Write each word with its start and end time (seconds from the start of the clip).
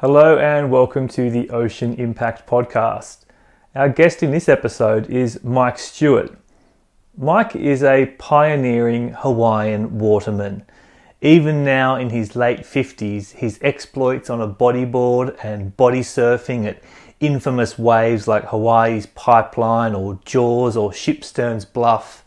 Hello 0.00 0.38
and 0.38 0.70
welcome 0.70 1.08
to 1.08 1.28
the 1.28 1.50
Ocean 1.50 1.92
Impact 1.92 2.48
Podcast. 2.48 3.26
Our 3.74 3.90
guest 3.90 4.22
in 4.22 4.30
this 4.30 4.48
episode 4.48 5.10
is 5.10 5.44
Mike 5.44 5.78
Stewart. 5.78 6.38
Mike 7.18 7.54
is 7.54 7.82
a 7.82 8.06
pioneering 8.16 9.10
Hawaiian 9.10 9.98
waterman. 9.98 10.64
Even 11.20 11.66
now 11.66 11.96
in 11.96 12.08
his 12.08 12.34
late 12.34 12.60
50s, 12.60 13.32
his 13.32 13.58
exploits 13.60 14.30
on 14.30 14.40
a 14.40 14.48
bodyboard 14.48 15.36
and 15.44 15.76
body 15.76 16.00
surfing 16.00 16.64
at 16.64 16.82
infamous 17.20 17.78
waves 17.78 18.26
like 18.26 18.44
Hawaii's 18.44 19.04
Pipeline 19.04 19.94
or 19.94 20.18
Jaws 20.24 20.78
or 20.78 20.92
Shipsterns 20.92 21.70
Bluff 21.70 22.24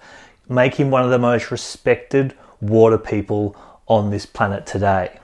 make 0.47 0.75
him 0.75 0.91
one 0.91 1.03
of 1.03 1.09
the 1.09 1.17
most 1.17 1.49
respected 1.49 2.35
water 2.61 2.99
people 2.99 3.55
on 3.87 4.11
this 4.11 4.27
planet 4.27 4.67
today. 4.67 5.17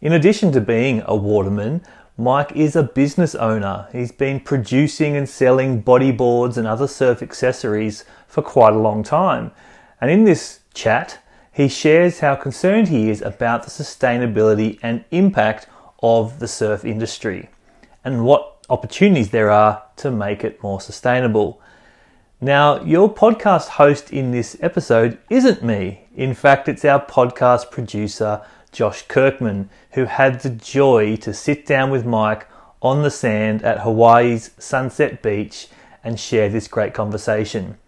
In 0.00 0.12
addition 0.12 0.52
to 0.52 0.60
being 0.60 1.02
a 1.06 1.16
waterman, 1.16 1.82
Mike 2.18 2.52
is 2.52 2.76
a 2.76 2.82
business 2.82 3.34
owner. 3.34 3.88
He's 3.92 4.12
been 4.12 4.40
producing 4.40 5.16
and 5.16 5.26
selling 5.26 5.82
bodyboards 5.82 6.58
and 6.58 6.66
other 6.66 6.86
surf 6.86 7.22
accessories 7.22 8.04
for 8.28 8.42
quite 8.42 8.74
a 8.74 8.78
long 8.78 9.02
time. 9.02 9.52
And 10.00 10.10
in 10.10 10.24
this 10.24 10.60
chat, 10.74 11.18
he 11.50 11.68
shares 11.68 12.20
how 12.20 12.34
concerned 12.34 12.88
he 12.88 13.08
is 13.08 13.22
about 13.22 13.62
the 13.62 13.70
sustainability 13.70 14.78
and 14.82 15.02
impact 15.10 15.66
of 16.02 16.40
the 16.40 16.48
surf 16.48 16.84
industry 16.84 17.48
and 18.04 18.24
what 18.24 18.56
opportunities 18.68 19.30
there 19.30 19.50
are 19.50 19.82
to 19.96 20.10
make 20.10 20.44
it 20.44 20.62
more 20.62 20.80
sustainable. 20.80 21.60
Now, 22.38 22.82
your 22.82 23.12
podcast 23.12 23.68
host 23.68 24.12
in 24.12 24.30
this 24.30 24.58
episode 24.60 25.18
isn't 25.30 25.62
me. 25.62 26.06
In 26.14 26.34
fact, 26.34 26.68
it's 26.68 26.84
our 26.84 27.04
podcast 27.04 27.70
producer, 27.70 28.42
Josh 28.76 29.06
Kirkman, 29.08 29.70
who 29.92 30.04
had 30.04 30.40
the 30.40 30.50
joy 30.50 31.16
to 31.16 31.32
sit 31.32 31.64
down 31.64 31.88
with 31.88 32.04
Mike 32.04 32.46
on 32.82 33.02
the 33.02 33.10
sand 33.10 33.62
at 33.62 33.80
Hawaii's 33.80 34.50
Sunset 34.58 35.22
Beach 35.22 35.68
and 36.04 36.20
share 36.20 36.50
this 36.50 36.68
great 36.68 36.92
conversation. 36.92 37.78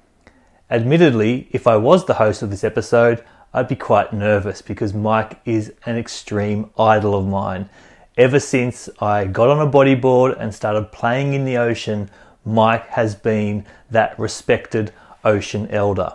Admittedly, 0.71 1.47
if 1.51 1.67
I 1.67 1.77
was 1.77 2.07
the 2.07 2.15
host 2.15 2.41
of 2.41 2.49
this 2.49 2.65
episode, 2.65 3.23
I'd 3.53 3.69
be 3.69 3.77
quite 3.77 4.15
nervous 4.15 4.63
because 4.63 4.95
Mike 4.95 5.39
is 5.45 5.75
an 5.85 5.99
extreme 5.99 6.71
idol 6.79 7.15
of 7.15 7.27
mine. 7.27 7.69
Ever 8.17 8.41
since 8.41 8.89
I 8.99 9.27
got 9.27 9.51
on 9.51 9.61
a 9.61 9.71
bodyboard 9.71 10.41
and 10.41 10.55
started 10.55 10.91
playing 10.91 11.35
in 11.35 11.45
the 11.45 11.59
ocean, 11.59 12.09
Mike 12.47 12.87
has 12.87 13.15
been 13.15 13.67
that 13.91 14.19
respected 14.19 14.95
ocean 15.23 15.69
elder. 15.71 16.15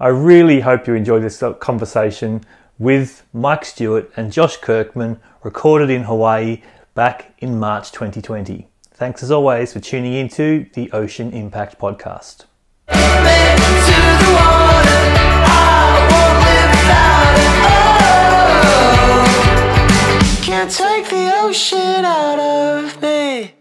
I 0.00 0.08
really 0.08 0.60
hope 0.60 0.86
you 0.86 0.94
enjoyed 0.94 1.22
this 1.22 1.42
conversation 1.60 2.46
with 2.78 3.24
Mike 3.32 3.64
Stewart 3.64 4.10
and 4.16 4.32
Josh 4.32 4.56
Kirkman, 4.56 5.20
recorded 5.42 5.90
in 5.90 6.04
Hawaii 6.04 6.62
back 6.94 7.34
in 7.38 7.58
March 7.58 7.92
2020. 7.92 8.68
Thanks 8.92 9.22
as 9.22 9.30
always 9.30 9.72
for 9.72 9.80
tuning 9.80 10.14
into 10.14 10.66
the 10.74 10.90
Ocean 10.92 11.32
Impact 11.32 11.78
Podcast. 11.78 12.44
Can't 20.42 20.70
take 20.70 21.08
the 21.10 21.32
ocean 21.40 22.04
out 22.04 22.38
of 22.38 23.02
me. 23.02 23.54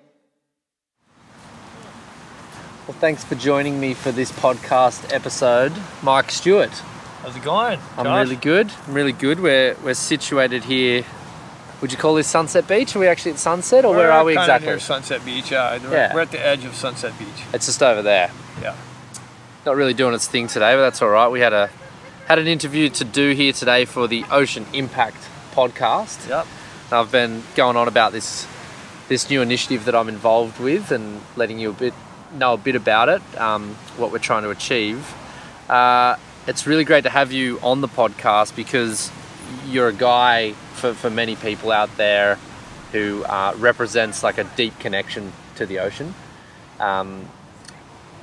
Well, 2.88 2.97
thanks 3.00 3.23
for 3.23 3.36
joining 3.36 3.80
me 3.80 3.94
for 3.94 4.11
this 4.11 4.31
podcast 4.31 5.14
episode, 5.14 5.73
Mike 6.03 6.30
Stewart. 6.30 6.81
How's 7.23 7.38
it 7.38 7.43
going? 7.43 7.79
I'm 7.97 8.05
really 8.05 8.35
good. 8.35 8.69
I'm 8.85 8.93
really 8.93 9.13
good. 9.13 9.39
We're 9.39 9.77
we're 9.81 9.93
situated 9.93 10.66
here. 10.66 11.05
Would 11.79 11.93
you 11.93 11.97
call 11.97 12.16
this 12.16 12.27
Sunset 12.27 12.67
Beach? 12.67 12.97
Are 12.97 12.99
we 12.99 13.07
actually 13.07 13.31
at 13.31 13.39
Sunset, 13.39 13.85
or 13.85 13.91
we're 13.91 13.99
where 13.99 14.11
are 14.11 14.25
we 14.25 14.33
exactly? 14.33 14.67
Near 14.67 14.79
Sunset 14.79 15.23
Beach. 15.23 15.49
Yeah. 15.49 15.77
We're, 15.81 15.91
yeah. 15.94 16.13
we're 16.13 16.19
at 16.19 16.31
the 16.31 16.45
edge 16.45 16.66
of 16.66 16.75
Sunset 16.75 17.17
Beach. 17.17 17.29
It's 17.53 17.66
just 17.66 17.81
over 17.81 18.01
there. 18.01 18.29
Yeah. 18.61 18.75
Not 19.66 19.77
really 19.77 19.94
doing 19.94 20.13
its 20.13 20.27
thing 20.27 20.47
today, 20.47 20.75
but 20.75 20.81
that's 20.81 21.01
all 21.01 21.07
right. 21.07 21.29
We 21.29 21.39
had 21.39 21.53
a 21.53 21.69
had 22.28 22.39
an 22.39 22.47
interview 22.47 22.89
to 22.89 23.06
do 23.06 23.31
here 23.31 23.53
today 23.53 23.85
for 23.85 24.05
the 24.09 24.25
Ocean 24.29 24.66
Impact 24.73 25.25
podcast. 25.53 26.28
Yep. 26.28 26.45
I've 26.91 27.09
been 27.09 27.44
going 27.55 27.78
on 27.78 27.88
about 27.88 28.11
this 28.11 28.45
this 29.07 29.29
new 29.29 29.41
initiative 29.41 29.85
that 29.85 29.95
I'm 29.95 30.09
involved 30.09 30.59
with 30.59 30.91
and 30.91 31.22
letting 31.38 31.57
you 31.57 31.69
a 31.69 31.73
bit 31.73 31.94
know 32.34 32.55
a 32.55 32.57
bit 32.57 32.75
about 32.75 33.07
it, 33.07 33.22
um, 33.40 33.75
what 33.95 34.11
we're 34.11 34.19
trying 34.19 34.44
to 34.44 34.50
achieve. 34.50 35.09
Uh, 35.69 36.17
it's 36.47 36.67
really 36.67 36.83
great 36.83 37.03
to 37.03 37.09
have 37.09 37.31
you 37.31 37.59
on 37.61 37.81
the 37.81 37.87
podcast 37.87 38.55
because 38.55 39.11
you're 39.67 39.87
a 39.87 39.93
guy 39.93 40.51
for, 40.73 40.93
for 40.93 41.09
many 41.09 41.35
people 41.35 41.71
out 41.71 41.95
there 41.95 42.37
who 42.91 43.23
uh, 43.23 43.53
represents 43.57 44.23
like 44.23 44.37
a 44.37 44.43
deep 44.55 44.77
connection 44.79 45.31
to 45.55 45.65
the 45.65 45.79
ocean. 45.79 46.13
Um, 46.79 47.27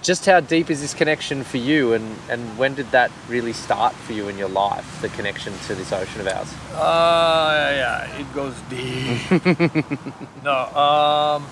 just 0.02 0.26
how 0.26 0.40
deep 0.40 0.70
is 0.70 0.80
this 0.80 0.94
connection 0.94 1.44
for 1.44 1.58
you 1.58 1.92
and, 1.92 2.16
and 2.30 2.56
when 2.56 2.74
did 2.74 2.90
that 2.90 3.10
really 3.28 3.52
start 3.52 3.94
for 3.94 4.12
you 4.12 4.28
in 4.28 4.38
your 4.38 4.48
life, 4.48 5.00
the 5.02 5.08
connection 5.10 5.52
to 5.66 5.74
this 5.74 5.92
ocean 5.92 6.20
of 6.20 6.28
ours? 6.28 6.54
Uh, 6.74 7.70
yeah, 7.74 8.18
it 8.18 8.34
goes 8.34 8.54
deep. 8.68 10.44
no, 10.44 10.54
um, 10.76 11.46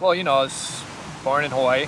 well, 0.00 0.14
you 0.14 0.24
know, 0.24 0.34
I 0.34 0.42
was 0.42 0.82
born 1.22 1.44
in 1.44 1.50
Hawaii 1.50 1.86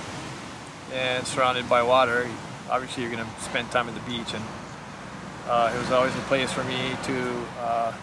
and 0.93 1.25
surrounded 1.27 1.67
by 1.69 1.83
water 1.83 2.27
obviously 2.69 3.03
you're 3.03 3.11
going 3.11 3.23
to 3.23 3.41
spend 3.41 3.69
time 3.71 3.87
at 3.87 3.95
the 3.95 4.01
beach 4.01 4.33
and 4.33 4.43
uh, 5.47 5.71
it 5.73 5.79
was 5.79 5.91
always 5.91 6.15
a 6.15 6.21
place 6.21 6.51
for 6.51 6.63
me 6.65 6.91
to 7.03 7.45
uh, 7.59 7.93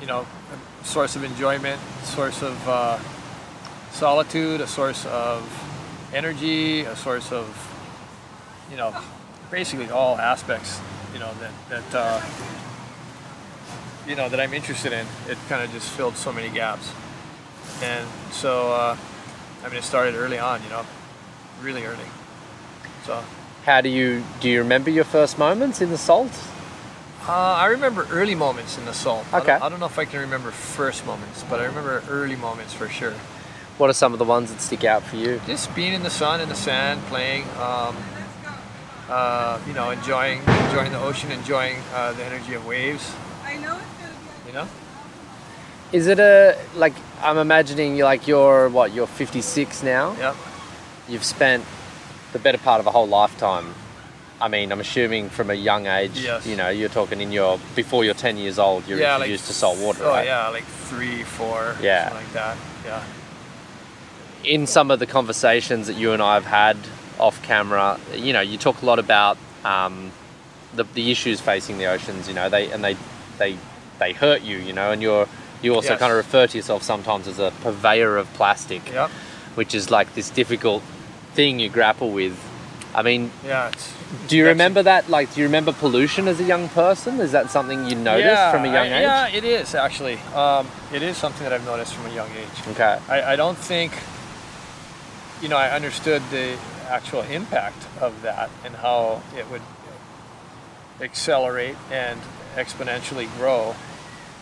you 0.00 0.06
know 0.06 0.26
a 0.80 0.84
source 0.84 1.16
of 1.16 1.24
enjoyment 1.24 1.80
source 2.04 2.42
of 2.42 2.68
uh, 2.68 2.98
solitude 3.90 4.60
a 4.60 4.66
source 4.66 5.04
of 5.06 5.42
energy 6.14 6.82
a 6.82 6.96
source 6.96 7.32
of 7.32 7.46
you 8.70 8.76
know 8.76 8.94
basically 9.50 9.90
all 9.90 10.16
aspects 10.18 10.80
you 11.12 11.18
know 11.18 11.32
that 11.40 11.52
that 11.68 11.98
uh, 11.98 12.20
you 14.06 14.16
know 14.16 14.28
that 14.28 14.40
I'm 14.40 14.52
interested 14.52 14.92
in. 14.92 15.06
It 15.28 15.38
kind 15.48 15.62
of 15.62 15.70
just 15.70 15.88
filled 15.90 16.16
so 16.16 16.32
many 16.32 16.48
gaps. 16.48 16.92
And 17.82 18.06
so 18.32 18.72
uh, 18.72 18.96
I 19.64 19.68
mean 19.68 19.78
it 19.78 19.84
started 19.84 20.14
early 20.14 20.38
on 20.38 20.62
you 20.62 20.68
know 20.68 20.84
really 21.62 21.84
early. 21.84 22.04
So 23.04 23.22
how 23.64 23.80
do 23.80 23.88
you 23.88 24.22
do? 24.40 24.48
You 24.48 24.58
remember 24.60 24.90
your 24.90 25.04
first 25.04 25.38
moments 25.38 25.80
in 25.80 25.90
the 25.90 25.98
salt? 25.98 26.32
Uh, 27.28 27.32
I 27.32 27.66
remember 27.66 28.06
early 28.10 28.34
moments 28.34 28.78
in 28.78 28.84
the 28.86 28.94
salt. 28.94 29.26
Okay. 29.32 29.52
I 29.52 29.58
don't, 29.58 29.62
I 29.62 29.68
don't, 29.68 29.80
know 29.80 29.86
if 29.86 29.98
I 29.98 30.04
can 30.04 30.20
remember 30.20 30.50
first 30.50 31.04
moments, 31.04 31.44
but 31.48 31.60
I 31.60 31.64
remember 31.66 32.02
early 32.08 32.36
moments 32.36 32.72
for 32.72 32.88
sure. 32.88 33.12
What 33.76 33.90
are 33.90 33.94
some 33.94 34.12
of 34.12 34.18
the 34.18 34.24
ones 34.24 34.52
that 34.52 34.60
stick 34.60 34.84
out 34.84 35.02
for 35.02 35.16
you? 35.16 35.40
Just 35.46 35.74
being 35.74 35.92
in 35.92 36.02
the 36.02 36.10
sun, 36.10 36.40
in 36.40 36.48
the 36.48 36.54
sand, 36.54 37.00
playing. 37.02 37.44
Um, 37.58 37.96
uh, 39.08 39.60
you 39.66 39.72
know, 39.72 39.90
enjoying 39.90 40.40
enjoying 40.66 40.92
the 40.92 41.00
ocean, 41.00 41.30
enjoying 41.32 41.76
uh, 41.92 42.12
the 42.12 42.24
energy 42.24 42.54
of 42.54 42.64
waves. 42.66 43.12
I 43.44 43.56
know 43.56 43.76
it's 43.76 43.86
gonna 43.98 44.12
be. 44.44 44.48
You 44.48 44.52
know. 44.54 44.68
Is 45.92 46.06
it 46.06 46.20
a 46.20 46.56
like? 46.76 46.94
I'm 47.20 47.36
imagining 47.36 47.96
you 47.96 48.04
like 48.04 48.28
you're 48.28 48.68
what? 48.68 48.92
You're 48.92 49.06
56 49.06 49.82
now. 49.82 50.16
Yep. 50.16 50.36
You've 51.08 51.24
spent 51.24 51.64
the 52.32 52.38
better 52.38 52.58
part 52.58 52.80
of 52.80 52.86
a 52.86 52.90
whole 52.90 53.08
lifetime. 53.08 53.74
I 54.40 54.48
mean, 54.48 54.72
I'm 54.72 54.80
assuming 54.80 55.28
from 55.28 55.50
a 55.50 55.54
young 55.54 55.86
age, 55.86 56.18
yes. 56.18 56.46
you 56.46 56.56
know, 56.56 56.70
you're 56.70 56.88
talking 56.88 57.20
in 57.20 57.30
your 57.30 57.58
before 57.76 58.04
you're 58.04 58.14
10 58.14 58.38
years 58.38 58.58
old, 58.58 58.86
you're 58.88 58.98
yeah, 58.98 59.16
introduced 59.16 59.44
like, 59.44 59.48
to 59.48 59.52
salt 59.52 59.78
water, 59.78 60.04
oh, 60.04 60.10
right? 60.10 60.26
yeah, 60.26 60.48
like 60.48 60.64
three, 60.64 61.22
four, 61.24 61.76
yeah. 61.82 62.08
something 62.08 62.24
like 62.24 62.32
that. 62.32 62.56
Yeah. 62.84 63.04
In 64.42 64.66
some 64.66 64.90
of 64.90 64.98
the 64.98 65.06
conversations 65.06 65.86
that 65.88 65.96
you 65.96 66.12
and 66.12 66.22
I 66.22 66.34
have 66.34 66.46
had 66.46 66.78
off 67.18 67.42
camera, 67.42 68.00
you 68.14 68.32
know, 68.32 68.40
you 68.40 68.56
talk 68.56 68.80
a 68.80 68.86
lot 68.86 68.98
about 68.98 69.36
um, 69.64 70.10
the, 70.74 70.84
the 70.84 71.10
issues 71.10 71.42
facing 71.42 71.76
the 71.76 71.86
oceans, 71.86 72.26
you 72.26 72.32
know, 72.34 72.48
they 72.48 72.70
and 72.72 72.82
they 72.82 72.96
they 73.36 73.56
they 73.98 74.14
hurt 74.14 74.40
you, 74.40 74.56
you 74.56 74.72
know, 74.72 74.90
and 74.92 75.02
you're 75.02 75.28
you 75.62 75.74
also 75.74 75.90
yes. 75.90 75.98
kind 75.98 76.10
of 76.10 76.16
refer 76.16 76.46
to 76.46 76.56
yourself 76.56 76.82
sometimes 76.82 77.28
as 77.28 77.38
a 77.38 77.52
purveyor 77.60 78.16
of 78.16 78.32
plastic, 78.32 78.88
yep. 78.90 79.10
which 79.54 79.74
is 79.74 79.90
like 79.90 80.14
this 80.14 80.30
difficult 80.30 80.82
thing 81.34 81.60
you 81.60 81.68
grapple 81.68 82.10
with 82.10 82.38
I 82.94 83.02
mean, 83.02 83.30
yeah. 83.44 83.70
do 84.26 84.36
you 84.36 84.46
remember 84.46 84.82
that? 84.82 85.08
Like, 85.08 85.32
do 85.32 85.40
you 85.40 85.46
remember 85.46 85.72
pollution 85.72 86.26
as 86.26 86.40
a 86.40 86.44
young 86.44 86.68
person? 86.70 87.20
Is 87.20 87.32
that 87.32 87.50
something 87.50 87.86
you 87.86 87.94
noticed 87.94 88.26
yeah, 88.26 88.50
from 88.50 88.64
a 88.64 88.66
young 88.66 88.88
I, 88.88 88.98
age? 88.98 89.02
Yeah, 89.02 89.28
it 89.28 89.44
is 89.44 89.74
actually. 89.74 90.16
Um, 90.34 90.66
it 90.92 91.02
is 91.02 91.16
something 91.16 91.44
that 91.44 91.52
I've 91.52 91.64
noticed 91.64 91.94
from 91.94 92.06
a 92.06 92.14
young 92.14 92.30
age. 92.32 92.68
Okay. 92.68 92.98
I, 93.08 93.32
I 93.32 93.36
don't 93.36 93.56
think, 93.56 93.92
you 95.40 95.48
know, 95.48 95.56
I 95.56 95.70
understood 95.70 96.22
the 96.30 96.58
actual 96.88 97.22
impact 97.22 97.86
of 98.00 98.22
that 98.22 98.50
and 98.64 98.74
how 98.74 99.22
it 99.36 99.48
would 99.50 99.62
accelerate 101.00 101.76
and 101.92 102.20
exponentially 102.56 103.32
grow. 103.36 103.76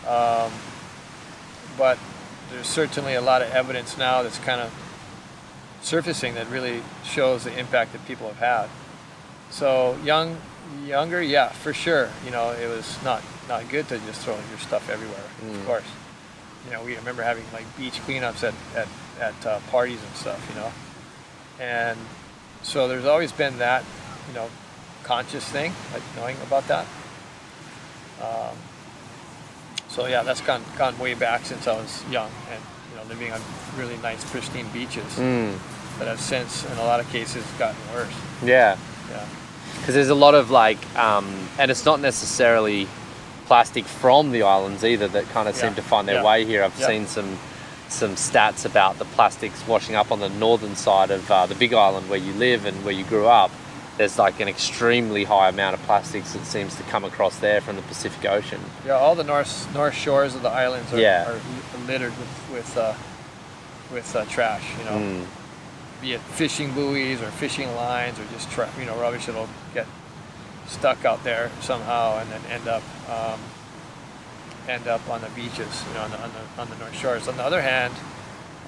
Um, 0.07 0.51
but 1.77 1.99
there's 2.51 2.67
certainly 2.67 3.13
a 3.13 3.21
lot 3.21 3.43
of 3.43 3.51
evidence 3.51 3.95
now 3.95 4.23
that's 4.23 4.39
kind 4.39 4.59
of 4.59 4.88
surfacing 5.81 6.35
that 6.35 6.49
really 6.49 6.81
shows 7.03 7.43
the 7.43 7.57
impact 7.57 7.93
that 7.93 8.05
people 8.05 8.27
have 8.27 8.37
had. 8.37 8.69
So 9.49 9.97
young, 10.03 10.37
younger, 10.85 11.21
yeah, 11.21 11.49
for 11.49 11.73
sure. 11.73 12.09
You 12.25 12.31
know, 12.31 12.51
it 12.51 12.67
was 12.67 13.01
not 13.03 13.23
not 13.47 13.67
good 13.69 13.87
to 13.89 13.97
just 13.99 14.21
throw 14.21 14.35
your 14.49 14.59
stuff 14.59 14.89
everywhere, 14.89 15.23
mm. 15.43 15.55
of 15.55 15.65
course. 15.65 15.85
you 16.65 16.71
know, 16.71 16.83
we 16.83 16.95
remember 16.95 17.23
having 17.23 17.43
like 17.53 17.65
beach 17.77 17.99
cleanups 18.05 18.43
at 18.43 18.53
at, 18.75 18.87
at 19.19 19.45
uh, 19.45 19.59
parties 19.71 20.01
and 20.03 20.15
stuff, 20.15 20.45
you 20.49 20.55
know, 20.59 20.71
and 21.59 21.97
so 22.61 22.87
there's 22.87 23.05
always 23.05 23.31
been 23.31 23.57
that, 23.59 23.83
you 24.27 24.33
know, 24.33 24.49
conscious 25.03 25.45
thing, 25.45 25.73
like 25.93 26.03
knowing 26.15 26.37
about 26.45 26.67
that. 26.67 26.85
Um, 28.21 28.55
so 29.87 30.05
yeah, 30.07 30.23
that's 30.23 30.41
gone 30.41 30.63
gone 30.77 30.97
way 30.99 31.13
back 31.13 31.45
since 31.45 31.67
I 31.67 31.73
was 31.73 32.03
young, 32.11 32.31
and 32.51 32.61
living 33.09 33.31
on 33.33 33.41
really 33.77 33.97
nice, 33.97 34.23
pristine 34.31 34.67
beaches 34.71 35.03
Mm. 35.17 35.57
that 35.97 36.07
have 36.07 36.19
since, 36.21 36.65
in 36.71 36.77
a 36.77 36.83
lot 36.85 36.99
of 36.99 37.09
cases, 37.11 37.43
gotten 37.57 37.75
worse. 37.93 38.13
Yeah. 38.43 38.77
Yeah. 39.09 39.25
because 39.79 39.95
there's 39.95 40.09
a 40.09 40.15
lot 40.15 40.35
of 40.35 40.51
like 40.51 40.77
um, 40.97 41.25
and 41.57 41.71
it's 41.71 41.85
not 41.85 41.99
necessarily 41.99 42.87
plastic 43.47 43.85
from 43.85 44.31
the 44.31 44.43
islands 44.43 44.83
either 44.83 45.07
that 45.07 45.27
kind 45.29 45.47
of 45.49 45.55
seem 45.55 45.73
to 45.75 45.81
find 45.81 46.07
their 46.07 46.15
Yeah. 46.21 46.23
way 46.23 46.45
here 46.45 46.63
i've 46.63 46.77
Yeah. 46.79 46.87
seen 46.87 47.07
some 47.07 47.39
some 47.87 48.15
stats 48.15 48.65
about 48.65 48.99
the 48.99 49.05
plastics 49.05 49.65
washing 49.67 49.95
up 49.95 50.11
on 50.11 50.19
the 50.19 50.29
northern 50.29 50.75
side 50.75 51.09
of 51.09 51.29
uh, 51.31 51.45
the 51.47 51.55
big 51.55 51.73
island 51.73 52.07
where 52.09 52.19
you 52.19 52.33
live 52.33 52.65
and 52.65 52.83
where 52.85 52.93
you 52.93 53.03
grew 53.05 53.27
up 53.27 53.49
there's 53.99 54.17
like 54.17 54.39
an 54.39 54.47
extremely 54.47 55.25
high 55.25 55.49
amount 55.49 55.75
of 55.75 55.81
plastics 55.83 56.31
that 56.31 56.45
seems 56.45 56.73
to 56.75 56.83
come 56.83 57.03
across 57.03 57.37
there 57.39 57.59
from 57.59 57.75
the 57.75 57.81
pacific 57.83 58.25
ocean 58.29 58.61
Yeah, 58.85 58.93
all 58.93 59.13
the 59.13 59.25
north 59.25 59.71
north 59.73 59.93
shores 59.93 60.35
of 60.35 60.41
the 60.41 60.49
islands 60.49 60.91
are, 60.93 60.99
Yeah. 60.99 61.29
are 61.29 61.39
littered 61.85 62.13
with 62.17 62.49
with 62.53 62.77
uh, 62.77 62.93
with 63.91 64.15
uh, 64.15 64.23
trash. 64.25 64.63
You 64.79 64.85
know, 64.85 64.91
Mm. 64.97 65.25
be 66.01 66.13
it 66.13 66.21
fishing 66.21 66.71
buoys 66.71 67.21
or 67.21 67.29
fishing 67.31 67.75
lines 67.75 68.17
or 68.17 68.23
just 68.31 68.49
tra- 68.51 68.69
you 68.79 68.85
know 68.85 68.95
rubbish 68.95 69.25
that'll 69.25 69.49
get 69.73 69.85
stuck 70.65 71.03
out 71.03 71.21
there 71.25 71.51
somehow 71.59 72.19
and 72.19 72.31
then 72.31 72.41
end 72.49 72.67
up 72.69 72.83
um, 73.09 73.39
end 74.69 74.87
up 74.87 75.01
on 75.09 75.19
the 75.19 75.29
beaches. 75.35 75.83
You 75.89 75.93
know, 75.95 76.03
on 76.03 76.11
the 76.11 76.21
on 76.23 76.31
the, 76.31 76.61
on 76.61 76.69
the 76.69 76.75
north 76.77 76.95
shores. 76.95 77.27
On 77.27 77.35
the 77.35 77.43
other 77.43 77.61
hand, 77.61 77.93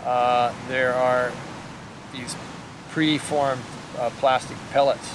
uh, 0.04 0.51
there 0.68 0.94
are 0.94 1.31
these 2.12 2.36
pre-formed 2.89 3.62
uh, 3.99 4.09
plastic 4.19 4.57
pellets 4.71 5.13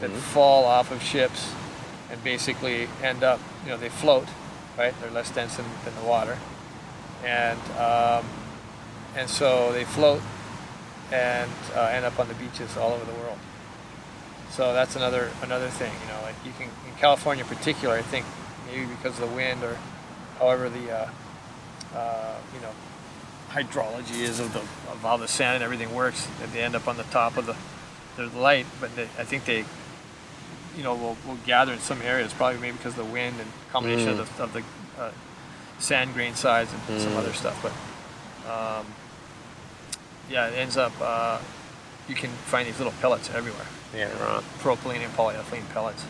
that 0.00 0.10
Mhm. 0.10 0.18
fall 0.18 0.64
off 0.64 0.90
of 0.90 1.02
ships 1.02 1.52
and 2.10 2.22
basically 2.24 2.88
end 3.02 3.22
up, 3.22 3.40
you 3.64 3.70
know, 3.70 3.76
they 3.76 3.88
float, 3.88 4.26
right? 4.76 4.94
They're 5.00 5.10
less 5.10 5.30
dense 5.30 5.56
than, 5.56 5.66
than 5.84 5.94
the 5.96 6.02
water, 6.08 6.38
and 7.24 7.60
um, 7.78 8.24
and 9.16 9.28
so 9.28 9.72
they 9.72 9.84
float 9.84 10.22
and 11.10 11.50
uh, 11.74 11.80
end 11.86 12.04
up 12.04 12.18
on 12.20 12.28
the 12.28 12.34
beaches 12.34 12.76
all 12.76 12.92
over 12.92 13.04
the 13.04 13.18
world. 13.18 13.38
So 14.50 14.72
that's 14.72 14.96
another 14.96 15.30
another 15.42 15.68
thing, 15.68 15.92
you 16.02 16.08
know. 16.12 16.20
Like 16.22 16.34
you 16.44 16.52
can 16.58 16.68
in 16.86 16.94
California, 16.98 17.44
in 17.44 17.48
particular, 17.48 17.96
I 17.96 18.02
think 18.02 18.24
maybe 18.66 18.86
because 18.86 19.18
of 19.18 19.28
the 19.28 19.34
wind 19.34 19.62
or 19.64 19.76
however 20.38 20.68
the 20.68 20.90
uh, 20.90 21.08
uh, 21.94 22.36
you 22.54 22.60
know 22.60 22.72
hydrology 23.50 24.20
is 24.20 24.40
of 24.40 24.52
the 24.52 24.60
of 24.60 24.98
how 25.02 25.16
the 25.16 25.28
sand 25.28 25.56
and 25.56 25.64
everything 25.64 25.94
works, 25.94 26.26
that 26.40 26.52
they 26.52 26.62
end 26.62 26.76
up 26.76 26.86
on 26.88 26.96
the 26.96 27.04
top 27.04 27.36
of 27.36 27.46
the 27.46 27.56
the 28.26 28.38
light. 28.38 28.66
But 28.80 28.94
they, 28.96 29.04
I 29.18 29.24
think 29.24 29.44
they 29.44 29.64
you 30.76 30.82
know 30.84 30.94
will, 30.94 31.16
will 31.26 31.38
gather 31.46 31.72
in 31.72 31.78
some 31.80 32.00
areas, 32.02 32.32
probably 32.32 32.60
maybe 32.60 32.76
because 32.76 32.96
of 32.98 33.06
the 33.06 33.12
wind 33.12 33.36
and 33.40 33.50
combination 33.72 34.16
Mm. 34.16 34.20
of 34.20 34.36
the, 34.36 34.42
of 34.44 34.52
the 34.52 34.62
uh, 35.02 35.10
sand 35.78 36.14
grain 36.14 36.34
size 36.34 36.68
and 36.72 37.00
some 37.00 37.12
Mm. 37.12 37.16
other 37.18 37.32
stuff. 37.32 37.58
But 37.62 37.72
um, 38.50 38.86
yeah, 40.30 40.48
it 40.48 40.54
ends 40.54 40.76
up 40.76 40.92
uh, 41.00 41.38
you 42.08 42.14
can 42.14 42.30
find 42.30 42.66
these 42.68 42.78
little 42.78 42.94
pellets 43.00 43.30
everywhere. 43.34 43.66
yeah 43.94 44.08
right 44.22 44.42
Propylene 44.60 45.02
and 45.04 45.12
polyethylene 45.14 45.68
pellets. 45.72 46.04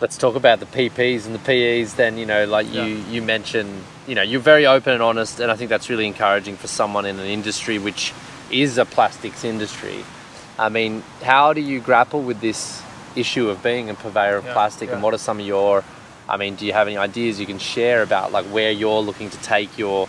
let's 0.00 0.16
talk 0.18 0.34
about 0.36 0.60
the 0.60 0.66
PPs 0.66 1.26
and 1.26 1.34
the 1.34 1.38
PEs. 1.84 1.94
Then 1.94 2.16
you 2.18 2.26
know, 2.26 2.44
like 2.46 2.66
you 2.72 2.82
Yeah. 2.82 3.10
you 3.10 3.22
mentioned, 3.22 3.82
you 4.06 4.14
know, 4.14 4.22
you're 4.22 4.40
very 4.40 4.66
open 4.66 4.92
and 4.94 5.02
honest, 5.02 5.40
and 5.40 5.50
I 5.50 5.56
think 5.56 5.68
that's 5.70 5.88
really 5.90 6.06
encouraging 6.06 6.56
for 6.56 6.68
someone 6.68 7.04
in 7.06 7.18
an 7.18 7.26
industry 7.26 7.78
which 7.78 8.12
is 8.50 8.78
a 8.78 8.84
plastics 8.84 9.44
industry. 9.44 10.04
I 10.58 10.68
mean, 10.68 11.02
how 11.22 11.52
do 11.52 11.60
you 11.60 11.80
grapple 11.80 12.22
with 12.22 12.40
this 12.40 12.82
issue 13.14 13.48
of 13.48 13.62
being 13.62 13.90
a 13.90 13.94
purveyor 13.94 14.36
of 14.36 14.44
Yeah, 14.44 14.52
plastic, 14.52 14.90
and 14.90 15.02
what 15.02 15.14
are 15.14 15.18
some 15.18 15.40
of 15.40 15.46
your 15.46 15.84
I 16.28 16.36
mean, 16.36 16.56
do 16.56 16.66
you 16.66 16.72
have 16.72 16.88
any 16.88 16.96
ideas 16.96 17.38
you 17.38 17.46
can 17.46 17.58
share 17.58 18.02
about 18.02 18.32
like 18.32 18.46
where 18.46 18.70
you're 18.70 19.00
looking 19.00 19.30
to 19.30 19.38
take 19.42 19.78
your 19.78 20.08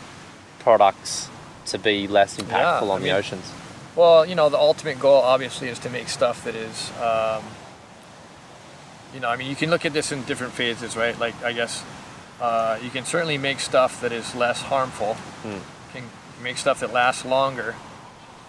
products 0.60 1.30
to 1.68 1.78
be 1.78 2.08
less 2.08 2.38
impactful 2.38 2.84
I 2.90 2.94
on 2.96 3.02
the 3.02 3.08
mean- 3.08 3.16
oceans? 3.16 3.52
Well, 3.96 4.28
you 4.28 4.36
know, 4.36 4.48
the 4.50 4.60
ultimate 4.60 5.00
goal 5.00 5.22
obviously 5.24 5.70
is 5.70 5.80
to 5.80 5.90
make 5.90 6.08
stuff 6.08 6.44
that 6.44 6.54
is, 6.54 6.92
um, 7.02 7.44
you 9.12 9.20
know, 9.20 9.28
I 9.28 9.36
mean, 9.38 9.50
you 9.50 9.56
can 9.56 9.72
look 9.72 9.86
at 9.88 9.94
this 9.94 10.12
in 10.12 10.22
different 10.24 10.54
phases, 10.54 10.96
right? 10.96 11.18
Like, 11.18 11.34
I 11.44 11.52
guess 11.52 11.84
uh, 12.40 12.78
you 12.84 12.92
can 12.92 13.06
certainly 13.06 13.40
make 13.40 13.60
stuff 13.60 14.00
that 14.02 14.12
is 14.12 14.36
less 14.36 14.62
harmful. 14.62 15.16
Hmm. 15.16 15.58
Can 15.94 16.04
make 16.44 16.58
stuff 16.58 16.80
that 16.82 16.94
lasts 16.94 17.26
longer. 17.26 17.74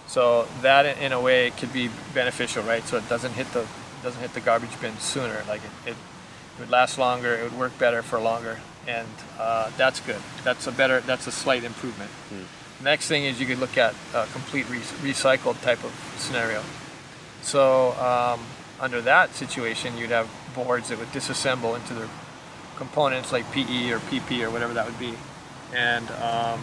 So 0.08 0.48
that, 0.62 0.98
in- 0.98 1.12
a 1.12 1.20
way, 1.20 1.50
could 1.50 1.72
be 1.72 1.90
beneficial, 2.14 2.62
right? 2.64 2.82
So 2.84 2.96
it 2.96 3.08
doesn't 3.08 3.34
hit 3.34 3.52
the 3.52 3.66
doesn't 4.02 4.20
hit 4.20 4.32
the 4.32 4.40
garbage 4.40 4.80
bin 4.80 4.96
sooner. 4.98 5.42
Like 5.48 5.60
it, 5.84 5.90
it, 5.90 5.96
it 6.56 6.60
would 6.60 6.70
last 6.70 6.98
longer. 6.98 7.34
It 7.34 7.42
would 7.44 7.58
work 7.58 7.78
better 7.78 8.02
for 8.02 8.18
longer, 8.18 8.58
and 8.86 9.08
uh, 9.38 9.70
that's 9.76 10.00
good. 10.00 10.20
That's 10.44 10.66
a 10.66 10.72
better. 10.72 11.00
That's 11.00 11.26
a 11.26 11.32
slight 11.32 11.62
improvement. 11.64 12.10
Next 12.82 13.08
thing 13.08 13.24
is 13.24 13.40
you 13.40 13.46
could 13.46 13.58
look 13.58 13.76
at 13.76 13.94
a 14.14 14.26
complete 14.26 14.68
re- 14.70 14.78
recycled 15.12 15.60
type 15.62 15.82
of 15.84 15.92
scenario. 16.16 16.62
So 17.42 17.92
um, 17.94 18.40
under 18.80 19.00
that 19.02 19.34
situation, 19.34 19.98
you'd 19.98 20.10
have 20.10 20.28
boards 20.54 20.88
that 20.88 20.98
would 20.98 21.08
disassemble 21.12 21.74
into 21.76 21.92
their 21.94 22.08
components 22.76 23.32
like 23.32 23.50
PE 23.50 23.90
or 23.90 23.98
PP 23.98 24.42
or 24.44 24.50
whatever 24.50 24.72
that 24.74 24.86
would 24.86 24.98
be, 24.98 25.14
and 25.74 26.08
um, 26.22 26.62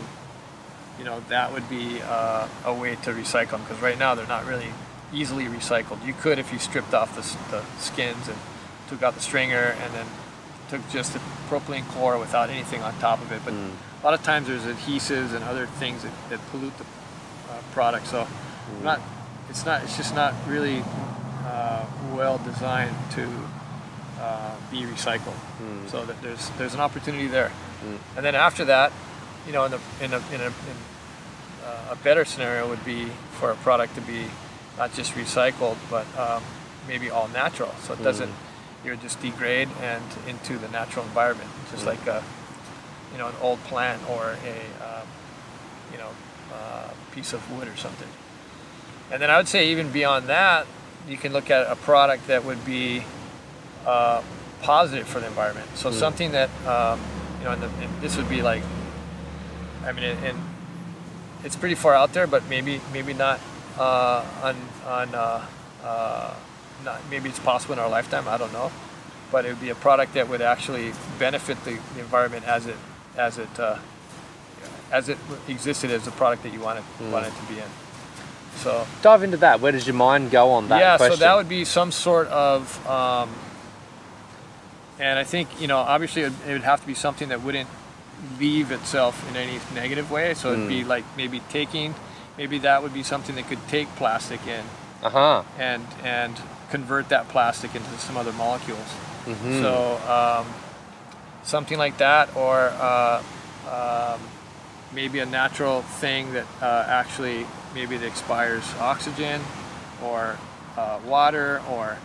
you 0.97 1.03
know 1.05 1.21
that 1.29 1.51
would 1.53 1.67
be 1.69 2.01
uh, 2.01 2.47
a 2.65 2.73
way 2.73 2.95
to 2.95 3.11
recycle 3.11 3.51
them 3.51 3.61
because 3.61 3.81
right 3.81 3.97
now 3.99 4.15
they're 4.15 4.27
not 4.27 4.45
really 4.45 4.69
easily 5.13 5.45
recycled. 5.45 6.05
You 6.05 6.13
could 6.13 6.39
if 6.39 6.51
you 6.53 6.59
stripped 6.59 6.93
off 6.93 7.15
the, 7.15 7.21
the 7.55 7.63
skins 7.79 8.27
and 8.27 8.37
took 8.89 9.03
out 9.03 9.13
the 9.15 9.21
stringer 9.21 9.75
and 9.81 9.93
then 9.93 10.05
took 10.69 10.87
just 10.89 11.13
the 11.13 11.19
propylene 11.49 11.87
core 11.89 12.17
without 12.17 12.49
anything 12.49 12.81
on 12.81 12.97
top 12.99 13.21
of 13.21 13.31
it, 13.31 13.41
but 13.45 13.53
Mm. 13.53 13.71
a 14.01 14.05
lot 14.05 14.13
of 14.13 14.23
times 14.23 14.47
there's 14.47 14.63
adhesives 14.63 15.33
and 15.33 15.43
other 15.45 15.67
things 15.67 16.03
that, 16.03 16.11
that 16.29 16.39
pollute 16.51 16.75
the 16.77 16.83
uh, 16.83 17.61
product. 17.71 18.07
So 18.07 18.27
not 18.83 18.99
it's 19.49 19.65
not 19.65 19.83
it's 19.83 19.95
just 19.97 20.15
not 20.15 20.33
really 20.47 20.83
uh, 21.45 21.85
well 22.13 22.39
designed 22.39 22.95
to 23.11 23.27
uh, 24.19 24.55
be 24.71 24.81
recycled. 24.81 25.37
Mm. 25.61 25.89
So 25.89 26.05
that 26.05 26.21
there's 26.21 26.49
there's 26.57 26.73
an 26.73 26.79
opportunity 26.81 27.27
there. 27.27 27.51
Mm. 27.85 27.97
And 28.17 28.25
then 28.25 28.35
after 28.35 28.65
that, 28.65 28.91
you 29.45 29.53
know, 29.53 29.65
in 29.65 29.71
the 29.71 29.79
in 30.01 30.13
a 30.13 30.17
in 30.33 30.41
a, 30.41 30.45
in, 30.47 30.77
uh, 31.65 31.91
a 31.91 31.95
better 31.97 32.25
scenario 32.25 32.67
would 32.67 32.83
be 32.85 33.05
for 33.39 33.51
a 33.51 33.55
product 33.55 33.95
to 33.95 34.01
be 34.01 34.25
not 34.77 34.93
just 34.93 35.13
recycled, 35.15 35.77
but 35.89 36.05
um, 36.17 36.43
maybe 36.87 37.09
all 37.09 37.27
natural. 37.29 37.73
So 37.83 37.93
it 37.93 38.03
doesn't 38.03 38.31
you 38.83 38.91
know, 38.91 38.97
just 38.97 39.19
degrade 39.21 39.69
and 39.81 40.03
into 40.27 40.57
the 40.57 40.67
natural 40.69 41.05
environment, 41.05 41.49
just 41.71 41.83
Mm. 41.83 41.87
like 41.87 42.07
a 42.07 42.23
you 43.11 43.17
know 43.17 43.27
an 43.27 43.35
old 43.41 43.63
plant 43.65 44.01
or 44.09 44.35
a 44.45 44.57
um, 44.85 45.07
you 45.91 45.97
know 45.97 46.09
uh, 46.53 46.89
piece 47.13 47.33
of 47.33 47.41
wood 47.51 47.67
or 47.67 47.75
something. 47.77 48.09
And 49.11 49.21
then 49.21 49.29
I 49.29 49.37
would 49.37 49.47
say 49.47 49.69
even 49.69 49.91
beyond 49.91 50.27
that, 50.27 50.65
you 51.07 51.17
can 51.17 51.31
look 51.33 51.49
at 51.51 51.71
a 51.71 51.75
product 51.75 52.27
that 52.27 52.43
would 52.43 52.65
be 52.65 53.03
uh, 53.85 54.21
positive 54.61 55.07
for 55.07 55.19
the 55.19 55.27
environment. 55.27 55.67
So 55.75 55.89
Mm. 55.89 55.93
something 55.93 56.31
that 56.31 56.49
um, 56.67 56.99
you 57.39 57.45
know, 57.45 57.55
the, 57.55 57.69
this 58.01 58.17
would 58.17 58.27
be 58.29 58.41
like, 58.41 58.63
I 59.85 59.91
mean, 59.91 60.03
and, 60.03 60.25
and 60.25 60.39
it's 61.43 61.55
pretty 61.55 61.75
far 61.75 61.93
out 61.93 62.13
there, 62.13 62.27
but 62.27 62.47
maybe 62.49 62.81
maybe 62.91 63.13
not 63.13 63.39
uh, 63.77 64.25
on 64.43 64.55
on 64.85 65.15
uh, 65.15 65.45
uh, 65.83 66.33
not 66.83 67.01
maybe 67.09 67.29
it's 67.29 67.39
possible 67.39 67.73
in 67.73 67.79
our 67.79 67.89
lifetime. 67.89 68.27
I 68.27 68.37
don't 68.37 68.53
know, 68.53 68.71
but 69.31 69.45
it 69.45 69.49
would 69.49 69.61
be 69.61 69.69
a 69.69 69.75
product 69.75 70.13
that 70.15 70.27
would 70.27 70.41
actually 70.41 70.93
benefit 71.19 71.63
the, 71.65 71.77
the 71.93 71.99
environment 71.99 72.45
as 72.47 72.65
it 72.65 72.77
as 73.17 73.37
it 73.37 73.59
uh, 73.59 73.77
as 74.91 75.09
it 75.09 75.17
existed 75.47 75.91
as 75.91 76.03
the 76.05 76.11
product 76.11 76.43
that 76.43 76.53
you 76.53 76.59
wanted 76.59 76.83
Mm. 76.99 77.11
wanted 77.11 77.33
to 77.35 77.43
be 77.53 77.59
in. 77.59 77.69
So 78.57 78.87
Dive 79.01 79.23
into 79.23 79.37
that. 79.37 79.59
Where 79.59 79.71
does 79.71 79.85
your 79.85 79.95
mind 79.95 80.31
go 80.31 80.51
on 80.51 80.69
that 80.69 80.79
yeah, 80.79 80.97
question? 80.97 81.17
so 81.17 81.19
that 81.25 81.35
would 81.35 81.49
be 81.49 81.65
some 81.65 81.91
sort 81.91 82.27
of, 82.29 82.87
um, 82.87 83.29
and 84.97 85.19
I 85.19 85.25
think 85.25 85.59
you 85.59 85.67
know, 85.67 85.77
obviously 85.77 86.21
it 86.23 86.31
would 86.47 86.63
have 86.63 86.79
to 86.81 86.87
be 86.87 86.93
something 86.93 87.29
that 87.29 87.41
wouldn't 87.43 87.67
leave 88.39 88.71
itself 88.71 89.27
in 89.29 89.35
any 89.35 89.59
negative 89.73 90.09
way. 90.11 90.33
So 90.33 90.53
it'd 90.53 90.67
be 90.67 90.83
Mm. 90.83 90.87
like 90.87 91.03
maybe 91.17 91.41
taking, 91.49 91.93
maybe 92.37 92.57
that 92.59 92.81
would 92.83 92.93
be 92.93 93.03
something 93.03 93.35
that 93.35 93.47
could 93.47 93.67
take 93.67 93.87
plastic 93.95 94.45
in 94.47 94.63
uh 95.03 95.09
huh. 95.09 95.43
and 95.59 95.85
and 96.03 96.35
convert 96.71 97.09
that 97.09 97.27
plastic 97.29 97.75
into 97.75 97.89
some 97.99 98.17
other 98.17 98.33
molecules. 98.33 98.89
hmm 99.25 99.61
So 99.61 99.97
um, 100.09 100.45
something 101.43 101.77
like 101.77 101.97
that, 101.97 102.35
or 102.35 102.69
uh, 102.79 103.21
um, 103.69 104.19
maybe 104.93 105.19
a 105.19 105.25
natural 105.25 105.81
thing 106.01 106.33
that 106.33 106.45
uh, 106.61 106.85
actually 106.87 107.45
maybe 107.73 107.95
it 107.95 108.03
expires 108.03 108.63
oxygen 108.79 109.41
or 110.03 110.37
uh, 110.77 110.99
water, 111.05 111.61
or 111.69 111.97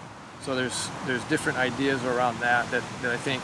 so 0.44 0.54
there's 0.54 0.88
there's 1.06 1.24
different 1.24 1.58
ideas 1.58 2.04
around 2.04 2.40
that 2.40 2.70
that, 2.70 2.82
that 3.02 3.12
I 3.12 3.16
think 3.16 3.42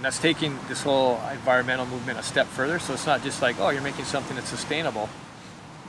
and 0.00 0.04
that's 0.06 0.18
taking 0.18 0.58
this 0.66 0.82
whole 0.82 1.20
environmental 1.30 1.84
movement 1.84 2.18
a 2.18 2.22
step 2.22 2.46
further. 2.46 2.78
So 2.78 2.94
it's 2.94 3.04
not 3.04 3.22
just 3.22 3.42
like, 3.42 3.60
oh, 3.60 3.68
you're 3.68 3.82
making 3.82 4.06
something 4.06 4.34
that's 4.34 4.48
sustainable. 4.48 5.10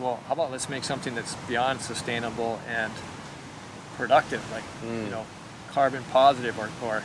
Well, 0.01 0.19
how 0.27 0.33
about 0.33 0.51
let's 0.51 0.67
make 0.67 0.83
something 0.83 1.15
that's 1.15 1.33
beyond 1.47 1.79
sustainable 1.79 2.59
and 2.67 2.91
productive, 3.95 4.41
like 4.51 4.63
Mm. 4.83 5.05
you 5.05 5.11
know, 5.11 5.25
carbon 5.71 6.03
positive 6.11 6.59
or, 6.59 6.69
or 6.83 7.03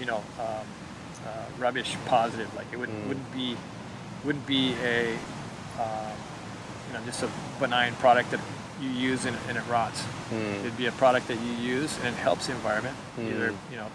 you 0.00 0.06
know, 0.06 0.16
um, 0.40 0.66
uh, 1.24 1.44
rubbish 1.60 1.96
positive. 2.06 2.52
Like 2.56 2.66
it 2.72 2.76
wouldn't 2.76 3.04
Mm. 3.04 3.08
wouldn't 3.08 3.32
be 3.32 3.56
wouldn't 4.24 4.46
be 4.48 4.74
a 4.82 5.12
um, 5.78 6.16
you 6.88 6.94
know 6.98 7.04
just 7.06 7.22
a 7.22 7.28
benign 7.60 7.94
product 8.00 8.32
that 8.32 8.40
you 8.82 8.90
use 8.90 9.26
and, 9.26 9.36
and 9.48 9.56
it 9.58 9.62
rots. 9.70 10.02
Mm. 10.32 10.58
It'd 10.60 10.76
be 10.76 10.86
a 10.86 10.92
product 10.92 11.28
that 11.28 11.38
you 11.40 11.52
use 11.52 11.96
and 11.98 12.08
it 12.08 12.14
helps 12.18 12.48
the 12.48 12.52
environment, 12.54 12.96
either 13.16 13.50
Mm. 13.52 13.56
you 13.70 13.76
know, 13.76 13.86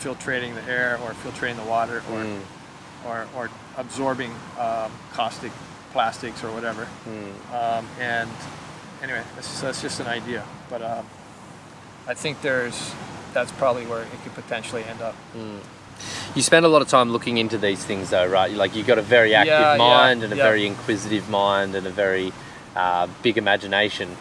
filtrating 0.00 0.54
the 0.54 0.70
air 0.70 0.98
or 1.02 1.10
filtrating 1.10 1.56
the 1.56 1.68
water 1.68 2.02
or 2.12 2.22
Mm. 2.24 2.40
or, 3.06 3.26
or 3.36 3.50
absorbing 3.76 4.32
um, 4.58 4.90
caustic 5.12 5.52
plastics 5.92 6.42
or 6.44 6.50
whatever. 6.52 6.86
Mm. 7.08 7.78
Um, 7.78 7.86
and 8.00 8.30
anyway, 9.02 9.22
that's, 9.34 9.60
that's 9.60 9.80
just 9.82 10.00
an 10.00 10.06
idea. 10.06 10.44
But 10.68 10.82
um, 10.82 11.06
I 12.06 12.14
think 12.14 12.40
there's 12.42 12.92
that's 13.34 13.52
probably 13.52 13.86
where 13.86 14.02
it 14.02 14.08
could 14.24 14.34
potentially 14.34 14.82
end 14.84 15.00
up. 15.02 15.14
You 16.34 16.42
spend 16.42 16.64
a 16.64 16.68
lot 16.68 16.80
of 16.82 16.88
time 16.88 17.10
looking 17.10 17.38
into 17.38 17.58
these 17.58 17.84
things, 17.84 18.10
though, 18.10 18.26
right? 18.26 18.52
Like 18.52 18.74
you've 18.76 18.86
got 18.86 18.98
a 18.98 19.02
very 19.02 19.34
active 19.34 19.52
Yeah, 19.52 19.72
yeah, 19.72 19.78
mind 19.78 20.22
and 20.22 20.32
a 20.32 20.36
yeah. 20.36 20.42
very 20.42 20.66
inquisitive 20.66 21.28
mind 21.28 21.74
and 21.74 21.86
a 21.86 21.90
very 21.90 22.32
uh, 22.76 23.06
big 23.22 23.36
imagination. 23.38 24.16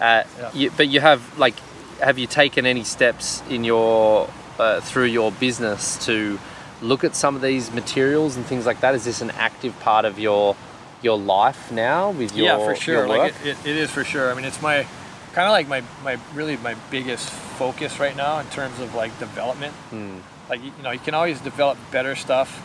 Uh, 0.00 0.24
Yeah. 0.38 0.50
you, 0.54 0.70
but 0.76 0.88
you 0.88 1.00
have 1.00 1.38
like, 1.38 1.54
have 2.00 2.18
you 2.18 2.26
taken 2.26 2.66
any 2.66 2.82
steps 2.84 3.42
in 3.48 3.62
your 3.64 4.28
uh, 4.58 4.80
through 4.80 5.06
your 5.06 5.32
business 5.32 6.04
to 6.06 6.38
look 6.80 7.04
at 7.04 7.14
some 7.14 7.36
of 7.36 7.42
these 7.42 7.70
materials 7.72 8.36
and 8.36 8.44
things 8.44 8.66
like 8.66 8.80
that? 8.80 8.94
Is 8.94 9.04
this 9.04 9.20
an 9.20 9.30
active 9.32 9.78
part 9.80 10.04
of 10.04 10.18
your 10.18 10.56
your 11.02 11.18
life 11.18 11.70
now 11.72 12.10
with 12.10 12.34
your 12.36 12.46
yeah, 12.46 12.56
for 12.58 12.74
sure. 12.76 13.06
Like 13.08 13.34
it, 13.44 13.46
it, 13.46 13.66
it 13.66 13.76
is 13.76 13.90
for 13.90 14.04
sure. 14.04 14.30
I 14.30 14.34
mean, 14.34 14.44
it's 14.44 14.62
my 14.62 14.86
kind 15.32 15.46
of 15.46 15.52
like 15.52 15.68
my, 15.68 15.82
my 16.04 16.18
really 16.34 16.56
my 16.58 16.74
biggest 16.90 17.28
focus 17.28 17.98
right 17.98 18.16
now 18.16 18.38
in 18.38 18.46
terms 18.46 18.78
of 18.80 18.94
like 18.94 19.16
development. 19.18 19.74
Hmm. 19.90 20.18
Like 20.48 20.62
you 20.62 20.72
you 20.76 20.82
know, 20.82 20.90
you 20.90 20.98
can 20.98 21.14
always 21.14 21.40
develop 21.40 21.78
better 21.90 22.14
stuff, 22.14 22.60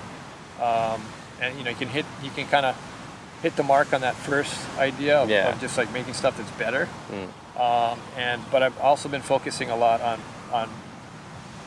um, 0.62 1.01
and 1.41 1.58
you 1.58 1.63
know, 1.63 1.72
you 1.72 1.75
can 1.75 1.88
hit 1.88 2.06
you 2.24 2.29
can 2.32 2.48
kind 2.48 2.65
of 2.65 2.75
hit 3.41 3.56
the 3.56 3.63
mark 3.63 3.94
on 3.94 4.01
that 4.01 4.15
first 4.15 4.53
idea 4.79 5.20
of, 5.20 5.29
Yeah. 5.29 5.50
of 5.50 5.62
just 5.62 5.77
like 5.77 5.91
making 5.94 6.13
stuff 6.15 6.38
that's 6.38 6.50
better. 6.51 6.89
Mm. 7.12 7.60
Um, 7.60 8.00
and 8.17 8.41
but 8.51 8.63
I've 8.63 8.79
also 8.79 9.10
been 9.10 9.22
focusing 9.22 9.70
a 9.70 9.75
lot 9.75 10.01
on 10.01 10.20
on 10.51 10.70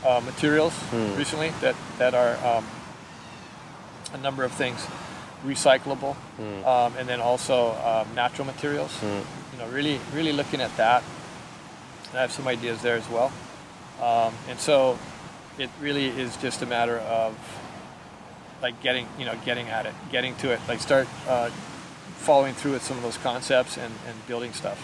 uh, 0.05 0.21
materials 0.25 0.73
Mm. 0.93 1.17
recently 1.19 1.51
that 1.61 1.75
that 1.99 2.15
are 2.15 2.37
um, 2.45 2.65
a 4.13 4.19
number 4.19 4.45
of 4.45 4.53
things 4.53 4.87
recyclable 5.47 6.17
Mm. 6.39 6.65
um, 6.67 6.93
and 6.99 7.09
then 7.09 7.21
also 7.21 7.73
um, 7.85 8.15
natural 8.15 8.47
materials 8.47 8.93
Mm. 9.03 9.23
you 9.53 9.59
know 9.59 9.67
really 9.73 10.01
really 10.15 10.33
looking 10.33 10.61
at 10.61 10.77
that 10.77 11.03
and 12.11 12.19
I 12.19 12.21
have 12.23 12.33
some 12.33 12.49
ideas 12.49 12.81
there 12.83 12.97
as 12.97 13.09
well 13.09 13.31
um, 14.03 14.33
and 14.49 14.59
so 14.59 14.99
it 15.59 15.71
really 15.81 16.07
is 16.09 16.37
just 16.39 16.63
a 16.63 16.67
matter 16.67 16.99
of 16.99 17.35
like 18.63 18.81
getting 18.83 19.07
you 19.19 19.25
know 19.27 19.35
getting 19.45 19.69
at 19.69 19.87
it 19.87 19.95
getting 20.11 20.35
to 20.37 20.51
it 20.53 20.61
like 20.69 20.81
start 20.81 21.07
uh, 21.29 21.51
following 22.19 22.55
through 22.55 22.73
with 22.73 22.83
some 22.83 22.97
of 22.97 23.03
those 23.03 23.17
concepts 23.19 23.77
and, 23.79 23.93
and 24.09 24.27
building 24.27 24.53
stuff 24.53 24.79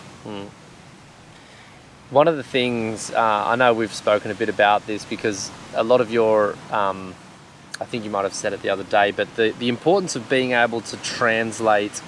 One 2.10 2.28
of 2.28 2.36
the 2.36 2.44
things 2.44 3.10
uh, 3.10 3.18
I 3.18 3.56
know 3.56 3.74
we've 3.74 3.92
spoken 3.92 4.30
a 4.30 4.34
bit 4.34 4.48
about 4.48 4.86
this 4.86 5.04
because 5.04 5.50
a 5.74 5.82
lot 5.82 6.00
of 6.00 6.12
your, 6.12 6.54
um, 6.70 7.16
I 7.80 7.84
think 7.84 8.04
you 8.04 8.10
might 8.10 8.22
have 8.22 8.32
said 8.32 8.52
it 8.52 8.62
the 8.62 8.68
other 8.68 8.84
day, 8.84 9.10
but 9.10 9.34
the, 9.34 9.52
the 9.58 9.68
importance 9.68 10.14
of 10.14 10.28
being 10.28 10.52
able 10.52 10.80
to 10.82 10.96
translate 10.98 12.00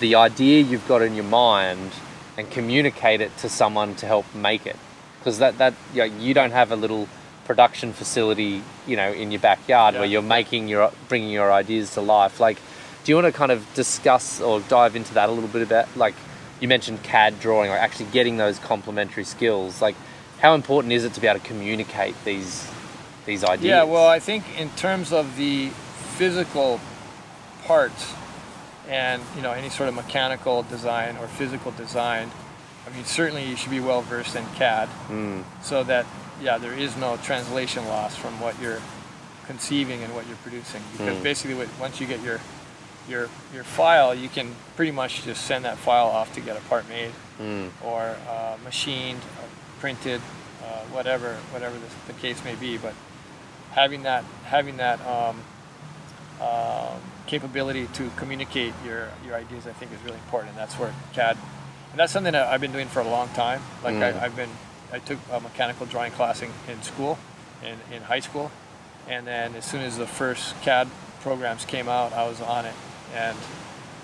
the 0.00 0.16
idea 0.16 0.62
you've 0.64 0.88
got 0.88 1.02
in 1.02 1.14
your 1.14 1.24
mind 1.24 1.92
and 2.36 2.50
communicate 2.50 3.20
it 3.20 3.36
to 3.38 3.48
someone 3.48 3.94
to 3.96 4.06
help 4.06 4.26
make 4.34 4.66
it. 4.66 4.76
Because 5.20 5.38
that, 5.38 5.56
that 5.58 5.74
you, 5.94 5.98
know, 5.98 6.04
you 6.18 6.34
don't 6.34 6.50
have 6.50 6.72
a 6.72 6.76
little 6.76 7.06
production 7.44 7.92
facility, 7.92 8.64
you 8.88 8.96
know, 8.96 9.12
in 9.12 9.30
your 9.30 9.40
backyard 9.40 9.94
where 9.94 10.04
you're 10.04 10.20
making 10.20 10.66
your, 10.66 10.90
bringing 11.08 11.30
your 11.30 11.52
ideas 11.52 11.94
to 11.94 12.00
life. 12.00 12.40
Like, 12.40 12.58
do 13.04 13.12
you 13.12 13.14
want 13.14 13.26
to 13.26 13.32
kind 13.32 13.52
of 13.52 13.72
discuss 13.74 14.40
or 14.40 14.58
dive 14.62 14.96
into 14.96 15.14
that 15.14 15.28
a 15.28 15.32
little 15.32 15.48
bit 15.48 15.62
about, 15.62 15.96
like, 15.96 16.14
you 16.62 16.68
mentioned 16.68 17.02
CAD 17.02 17.40
drawing, 17.40 17.70
or 17.70 17.76
actually 17.76 18.06
getting 18.12 18.36
those 18.36 18.58
complementary 18.60 19.24
skills. 19.24 19.82
Like, 19.82 19.96
how 20.40 20.54
important 20.54 20.92
is 20.92 21.04
it 21.04 21.12
to 21.14 21.20
be 21.20 21.26
able 21.26 21.40
to 21.40 21.46
communicate 21.46 22.14
these 22.24 22.70
these 23.26 23.42
ideas? 23.44 23.64
Yeah, 23.68 23.82
well, 23.82 24.06
I 24.08 24.20
think 24.20 24.44
in 24.58 24.70
terms 24.70 25.12
of 25.12 25.36
the 25.36 25.68
physical 26.16 26.80
parts 27.64 28.12
and 28.88 29.20
you 29.36 29.42
know 29.42 29.50
any 29.50 29.68
sort 29.68 29.88
of 29.88 29.94
mechanical 29.96 30.62
design 30.62 31.16
or 31.16 31.26
physical 31.26 31.72
design, 31.72 32.30
I 32.86 32.94
mean 32.94 33.04
certainly 33.04 33.44
you 33.44 33.56
should 33.56 33.70
be 33.70 33.80
well 33.80 34.02
versed 34.02 34.36
in 34.36 34.44
CAD 34.54 34.88
Mm, 35.08 35.42
so 35.62 35.82
that 35.84 36.06
yeah 36.40 36.58
there 36.58 36.72
is 36.74 36.96
no 36.96 37.16
translation 37.18 37.86
loss 37.88 38.14
from 38.16 38.38
what 38.40 38.60
you're 38.60 38.80
conceiving 39.46 40.02
and 40.04 40.14
what 40.14 40.26
you're 40.28 40.36
producing 40.38 40.80
because 40.92 41.16
Mm. 41.16 41.22
basically 41.24 41.54
what, 41.56 41.68
once 41.80 42.00
you 42.00 42.06
get 42.06 42.20
your 42.22 42.40
your 43.08 43.28
your 43.52 43.64
file 43.64 44.14
you 44.14 44.28
can 44.28 44.54
pretty 44.76 44.92
much 44.92 45.22
just 45.24 45.44
send 45.44 45.64
that 45.64 45.76
file 45.78 46.06
off 46.06 46.32
to 46.34 46.40
get 46.40 46.56
a 46.56 46.60
part 46.68 46.88
made 46.88 47.10
mm, 47.40 47.68
or 47.84 48.16
uh, 48.28 48.56
machined, 48.64 49.18
or 49.20 49.48
printed, 49.80 50.20
uh, 50.62 50.80
whatever 50.92 51.34
whatever 51.50 51.74
the, 51.76 52.12
the 52.12 52.18
case 52.20 52.44
may 52.44 52.54
be. 52.54 52.78
But 52.78 52.94
having 53.72 54.02
that 54.04 54.24
having 54.44 54.76
that 54.76 55.00
um, 55.06 55.40
um, 56.40 57.00
capability 57.26 57.86
to 57.94 58.10
communicate 58.16 58.72
your 58.84 59.08
your 59.24 59.34
ideas, 59.34 59.66
I 59.66 59.72
think, 59.72 59.92
is 59.92 60.02
really 60.04 60.18
important. 60.18 60.50
And 60.50 60.58
that's 60.58 60.74
where 60.74 60.94
CAD, 61.12 61.36
and 61.90 61.98
that's 62.00 62.12
something 62.12 62.32
that 62.32 62.48
I've 62.48 62.60
been 62.60 62.72
doing 62.72 62.88
for 62.88 63.00
a 63.00 63.08
long 63.08 63.28
time. 63.30 63.62
Like 63.82 63.94
Mm. 63.94 64.20
I, 64.20 64.24
I've 64.24 64.36
been, 64.36 64.50
I 64.92 64.98
took 64.98 65.18
a 65.32 65.40
mechanical 65.40 65.86
drawing 65.86 66.12
class 66.12 66.42
in, 66.42 66.50
in 66.68 66.82
school, 66.82 67.18
in, 67.62 67.76
in 67.94 68.02
high 68.02 68.20
school, 68.20 68.50
and 69.08 69.26
then 69.26 69.54
as 69.54 69.64
soon 69.64 69.80
as 69.82 69.96
the 69.98 70.06
first 70.06 70.60
CAD 70.62 70.88
programs 71.20 71.64
came 71.64 71.88
out, 71.88 72.12
I 72.12 72.26
was 72.28 72.40
on 72.40 72.64
it, 72.66 72.74
and 73.14 73.36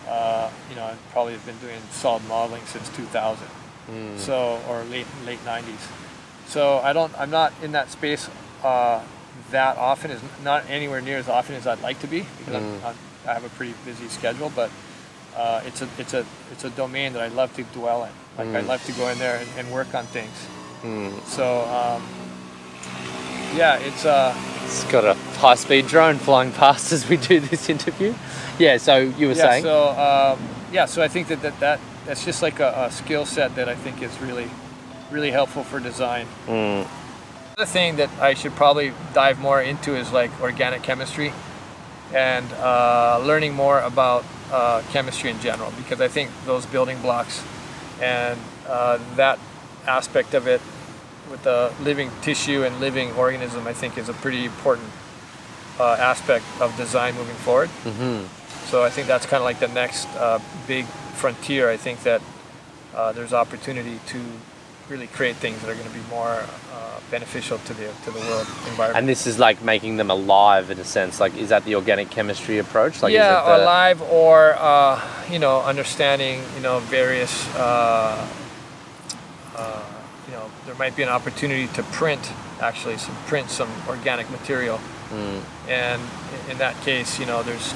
uh, 0.08 0.50
you 0.70 0.76
know, 0.76 0.84
I 0.84 0.94
probably 1.12 1.34
have 1.34 1.44
been 1.44 1.58
doing 1.58 1.78
solid 1.90 2.26
modeling 2.28 2.64
since 2.66 2.88
2000 2.96 3.46
mm, 3.90 4.18
so 4.18 4.58
or 4.68 4.82
late 4.84 5.06
late 5.26 5.38
90s 5.44 5.86
so 6.46 6.78
i 6.78 6.92
don't 6.94 7.12
i'm 7.20 7.30
not 7.30 7.52
in 7.62 7.72
that 7.72 7.90
space 7.90 8.28
uh, 8.64 9.00
that 9.50 9.76
often 9.76 10.10
is 10.10 10.20
not 10.42 10.64
anywhere 10.70 11.00
near 11.02 11.18
as 11.18 11.28
often 11.28 11.54
as 11.56 11.66
i'd 11.66 11.82
like 11.82 11.98
to 12.00 12.06
be 12.06 12.20
because 12.38 12.54
Mm. 12.62 12.76
I'm, 12.84 12.86
I'm, 12.86 12.96
i 13.28 13.34
have 13.34 13.44
a 13.44 13.50
pretty 13.50 13.74
busy 13.84 14.08
schedule 14.08 14.50
but 14.56 14.70
uh, 15.36 15.60
it's 15.66 15.82
a 15.82 15.88
it's 15.98 16.14
a 16.14 16.24
it's 16.52 16.64
a 16.64 16.70
domain 16.70 17.12
that 17.12 17.22
i 17.22 17.28
love 17.28 17.54
to 17.56 17.62
dwell 17.78 18.04
in 18.04 18.12
like 18.38 18.48
i 18.56 18.62
Mm. 18.64 18.68
love 18.68 18.82
to 18.86 18.92
go 18.92 19.08
in 19.08 19.18
there 19.18 19.36
and, 19.36 19.48
and 19.58 19.70
work 19.72 19.94
on 19.94 20.06
things 20.06 20.36
mm. 20.82 21.12
so 21.24 21.44
um, 21.68 22.02
yeah 23.56 23.76
it's 23.78 24.04
uh 24.04 24.34
It's 24.64 24.84
got 24.84 25.04
a 25.04 25.14
high 25.40 25.54
speed 25.56 25.86
drone 25.86 26.16
flying 26.18 26.52
past 26.52 26.92
as 26.92 27.08
we 27.08 27.16
do 27.16 27.40
this 27.40 27.68
interview. 27.70 28.12
Yeah, 28.58 28.76
so 28.78 28.96
you 28.98 29.28
were 29.28 29.34
yeah 29.34 29.50
saying? 29.50 29.62
so 29.64 29.88
um, 29.90 30.38
yeah 30.72 30.86
so 30.86 31.02
i 31.02 31.08
think 31.08 31.28
that, 31.28 31.40
that 31.42 31.58
that 31.60 31.80
that's 32.06 32.24
just 32.24 32.42
like 32.42 32.60
a, 32.60 32.86
a 32.86 32.90
skill 32.90 33.24
set 33.26 33.54
that 33.54 33.68
i 33.68 33.74
think 33.74 34.02
is 34.02 34.20
really 34.20 34.50
really 35.10 35.30
helpful 35.30 35.62
for 35.64 35.80
design 35.80 36.26
Mm, 36.46 36.86
Another 37.56 37.72
thing 37.72 37.96
that 37.96 38.10
I 38.20 38.34
should 38.34 38.54
probably 38.54 38.92
dive 39.14 39.40
more 39.40 39.60
into 39.60 39.96
is 39.96 40.12
like 40.12 40.30
organic 40.40 40.82
chemistry 40.82 41.32
and 42.14 42.46
uh, 42.52 43.18
learning 43.24 43.52
more 43.54 43.80
about 43.80 44.24
uh, 44.52 44.80
chemistry 44.92 45.30
in 45.30 45.40
general 45.40 45.72
because 45.76 46.00
I 46.00 46.06
think 46.08 46.30
those 46.46 46.66
building 46.66 47.00
blocks 47.02 47.42
and 48.00 48.38
uh, 48.68 48.98
that 49.16 49.38
aspect 49.88 50.34
of 50.34 50.46
it 50.46 50.60
with 51.30 51.42
the 51.42 51.72
living 51.82 52.10
tissue 52.22 52.62
and 52.64 52.78
living 52.80 53.10
organism 53.16 53.66
I 53.66 53.72
think 53.72 53.98
is 53.98 54.08
a 54.08 54.14
pretty 54.14 54.44
important 54.44 54.88
uh, 55.80 55.96
aspect 55.98 56.44
of 56.60 56.76
design 56.76 57.14
moving 57.16 57.36
forward. 57.36 57.70
mhm. 57.84 58.26
So 58.70 58.84
I 58.84 58.90
think 58.90 59.06
that's 59.06 59.25
kind 59.26 59.40
of 59.40 59.44
like 59.44 59.60
the 59.60 59.68
next 59.68 60.06
uh, 60.16 60.38
big 60.66 60.84
frontier. 61.16 61.70
I 61.70 61.76
think 61.78 62.02
that 62.02 62.20
uh, 62.94 63.12
there's 63.12 63.32
opportunity 63.32 63.98
to 64.08 64.20
really 64.88 65.06
create 65.06 65.37
things 65.37 65.60
that 65.62 65.70
are 65.70 65.75
going 65.75 65.87
to 65.88 65.94
be 65.94 66.04
more 66.10 66.44
uh, 66.72 67.00
beneficial 67.10 67.58
to 67.58 67.75
the 67.75 67.88
to 68.04 68.10
the 68.10 68.20
world 68.20 68.46
environment. 68.68 68.96
And 68.98 69.08
this 69.08 69.26
is 69.26 69.38
like 69.38 69.62
making 69.62 69.96
them 69.96 70.10
alive 70.10 70.70
in 70.70 70.78
a 70.78 70.84
sense. 70.84 71.18
Like, 71.20 71.34
is 71.37 71.48
that 71.48 71.64
the 71.64 71.75
organic 71.76 72.10
chemistry 72.10 72.58
approach? 72.58 73.02
Like, 73.02 73.12
yeah, 73.14 73.42
the, 73.42 73.62
alive 73.64 74.02
or 74.02 74.54
uh, 74.58 75.00
you 75.30 75.38
know 75.38 75.62
understanding 75.62 76.42
you 76.56 76.60
know 76.62 76.80
various 76.80 77.32
uh, 77.56 78.28
uh, 79.56 79.82
you 80.26 80.32
know 80.34 80.50
there 80.66 80.75
might 80.75 80.94
be 80.96 81.02
an 81.02 81.08
opportunity 81.08 81.66
to 81.68 81.82
print 81.84 82.32
actually 82.60 82.98
some 82.98 83.14
print 83.26 83.48
some 83.50 83.70
organic 83.88 84.28
material 84.30 84.78
Mm, 85.08 85.40
and 85.68 86.02
in- 86.34 86.50
in 86.52 86.58
that 86.58 86.78
case 86.84 87.18
you 87.18 87.25
know 87.25 87.42
there's 87.42 87.72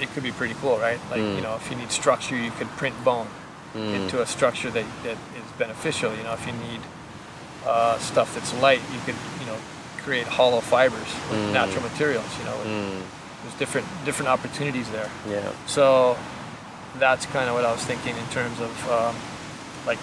it 0.00 0.08
could 0.12 0.22
be 0.22 0.32
pretty 0.32 0.54
cool 0.60 0.76
right 0.78 1.00
like 1.10 1.20
Mm. 1.20 1.36
you 1.36 1.42
know 1.42 1.54
if 1.56 1.70
you 1.70 1.76
need 1.76 1.90
structure 1.90 2.36
you 2.36 2.50
could 2.52 2.68
print 2.80 2.94
bone 3.04 3.26
mm, 3.74 3.94
into 3.94 4.20
a 4.22 4.26
structure 4.26 4.70
that, 4.70 4.86
that 5.04 5.18
is 5.40 5.46
beneficial 5.58 6.14
you 6.14 6.22
know 6.22 6.32
if 6.32 6.46
you 6.46 6.52
need 6.52 6.80
uh, 7.66 7.98
stuff 7.98 8.34
that's 8.34 8.52
light 8.62 8.80
you 8.94 9.00
could 9.06 9.16
you 9.40 9.46
know 9.46 9.56
create 10.04 10.26
hollow 10.26 10.60
fibers 10.60 11.10
with 11.30 11.38
Mm. 11.40 11.52
natural 11.52 11.82
materials. 11.82 12.30
You 12.38 12.44
know, 12.46 12.56
Mm, 12.64 13.02
there's 13.42 13.54
different 13.58 13.86
different 14.06 14.28
opportunities 14.30 14.88
there. 14.90 15.10
yeah. 15.28 15.52
So 15.66 16.16
that's 16.98 17.26
kind 17.26 17.48
of 17.50 17.54
what 17.54 17.64
I 17.66 17.72
was 17.72 17.84
thinking 17.84 18.16
in 18.16 18.26
terms 18.38 18.58
of 18.60 18.72
um, 18.90 19.14
like 19.86 19.98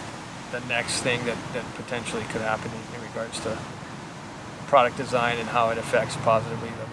the 0.52 0.60
next 0.70 1.02
thing 1.02 1.20
that, 1.26 1.36
that 1.54 1.66
potentially 1.76 2.24
could 2.32 2.42
happen 2.42 2.70
in, 2.72 2.84
in 2.96 3.02
regards 3.10 3.40
to 3.42 3.58
product 4.68 4.98
design 4.98 5.40
and 5.40 5.50
how 5.50 5.70
it 5.72 5.78
affects 5.78 6.16
positively 6.18 6.70
the. 6.70 6.87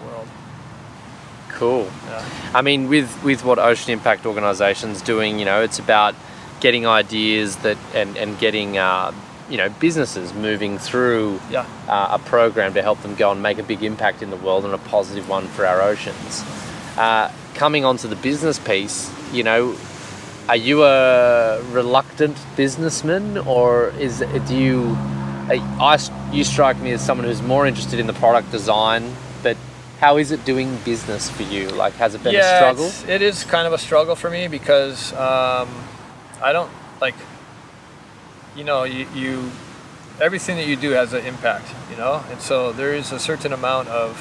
Cool. 1.55 1.87
Yeah. 2.07 2.25
I 2.53 2.61
mean, 2.61 2.87
with 2.89 3.09
with 3.23 3.43
what 3.43 3.59
Ocean 3.59 3.91
Impact 3.93 4.25
Organisation's 4.25 5.01
doing, 5.01 5.39
you 5.39 5.45
know, 5.45 5.61
it's 5.61 5.79
about 5.79 6.15
getting 6.59 6.85
ideas 6.85 7.55
that 7.57 7.77
and 7.93 8.17
and 8.17 8.37
getting 8.39 8.77
uh, 8.77 9.11
you 9.49 9.57
know 9.57 9.69
businesses 9.79 10.33
moving 10.33 10.77
through 10.77 11.39
Yeah. 11.49 11.65
uh, 11.87 12.17
a 12.17 12.19
program 12.19 12.73
to 12.73 12.81
help 12.81 13.01
them 13.01 13.15
go 13.15 13.31
and 13.31 13.41
make 13.41 13.57
a 13.57 13.63
big 13.63 13.83
impact 13.83 14.21
in 14.21 14.29
the 14.29 14.37
world 14.37 14.65
and 14.65 14.73
a 14.73 14.77
positive 14.77 15.29
one 15.29 15.47
for 15.47 15.65
our 15.65 15.81
oceans. 15.81 16.43
Uh, 16.97 17.31
coming 17.53 17.85
on 17.85 17.97
to 17.97 18.07
the 18.07 18.15
business 18.15 18.59
piece, 18.59 19.09
you 19.31 19.43
know, 19.43 19.75
are 20.49 20.55
you 20.57 20.83
a 20.83 21.61
reluctant 21.71 22.37
businessman 22.55 23.37
or 23.37 23.89
is 23.99 24.23
do 24.47 24.55
you? 24.57 24.97
I, 25.47 25.99
you 26.33 26.43
strike 26.43 26.79
me 26.79 26.91
as 26.91 27.05
someone 27.05 27.27
who's 27.27 27.41
more 27.43 27.67
interested 27.67 27.99
in 27.99 28.07
the 28.07 28.13
product 28.13 28.51
design, 28.51 29.13
but 29.43 29.55
how 29.99 30.17
is 30.17 30.31
it 30.31 30.43
doing 30.45 30.77
business 30.85 31.29
for 31.29 31.43
you? 31.43 31.69
Like, 31.69 31.93
has 31.95 32.15
it 32.15 32.23
been 32.23 32.35
a 32.35 32.43
struggle? 32.57 32.85
it's- 32.85 33.05
it 33.07 33.21
is 33.21 33.43
kind 33.43 33.65
of 33.67 33.73
a 33.73 33.77
struggle 33.77 34.15
for 34.15 34.29
me 34.29 34.47
because 34.47 35.13
um, 35.13 35.69
I 36.41 36.51
don't 36.53 36.69
like, 37.01 37.15
you 38.55 38.63
know, 38.63 38.83
you, 38.83 39.07
you 39.15 39.51
everything 40.21 40.57
that 40.57 40.67
you 40.67 40.75
do 40.75 40.91
has 40.91 41.13
an 41.13 41.25
impact, 41.25 41.67
you 41.91 41.97
know, 41.97 42.23
and 42.31 42.39
so 42.41 42.71
there 42.71 42.93
is 42.93 43.11
a 43.11 43.19
certain 43.19 43.51
amount 43.53 43.87
of 43.89 44.17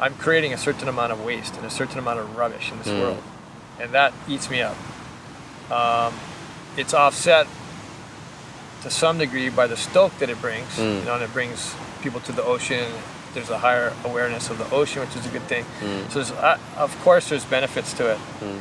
I'm 0.00 0.14
creating 0.14 0.52
a 0.52 0.58
certain 0.58 0.88
amount 0.88 1.12
of 1.12 1.24
waste 1.24 1.56
and 1.56 1.64
a 1.64 1.70
certain 1.70 1.98
amount 1.98 2.18
of 2.20 2.36
rubbish 2.36 2.70
in 2.70 2.78
this 2.78 2.88
Mm. 2.88 3.00
world, 3.00 3.22
and 3.80 3.92
that 3.92 4.12
eats 4.28 4.50
me 4.50 4.60
up. 4.60 4.76
Um, 5.70 6.12
it's 6.76 6.92
offset 6.92 7.46
to 8.82 8.90
some 8.90 9.16
degree 9.18 9.48
by 9.48 9.66
the 9.66 9.76
stoke 9.76 10.18
that 10.18 10.28
it 10.28 10.38
brings, 10.40 10.68
Mm. 10.76 10.98
you 11.00 11.04
know, 11.06 11.14
and 11.14 11.22
it 11.22 11.32
brings 11.32 11.74
people 12.02 12.20
to 12.20 12.32
the 12.32 12.42
ocean. 12.42 12.92
There's 13.36 13.50
a 13.50 13.58
higher 13.58 13.92
awareness 14.04 14.48
of 14.50 14.56
the 14.56 14.68
ocean, 14.74 15.02
which 15.04 15.14
is 15.14 15.26
a 15.26 15.28
good 15.28 15.46
thing. 15.52 15.64
Mm. 15.84 16.10
So, 16.10 16.20
uh, 16.36 16.56
of 16.78 16.90
course, 17.04 17.28
there's 17.28 17.44
benefits 17.44 17.92
to 17.98 18.04
it, 18.14 18.18
Mm. 18.40 18.60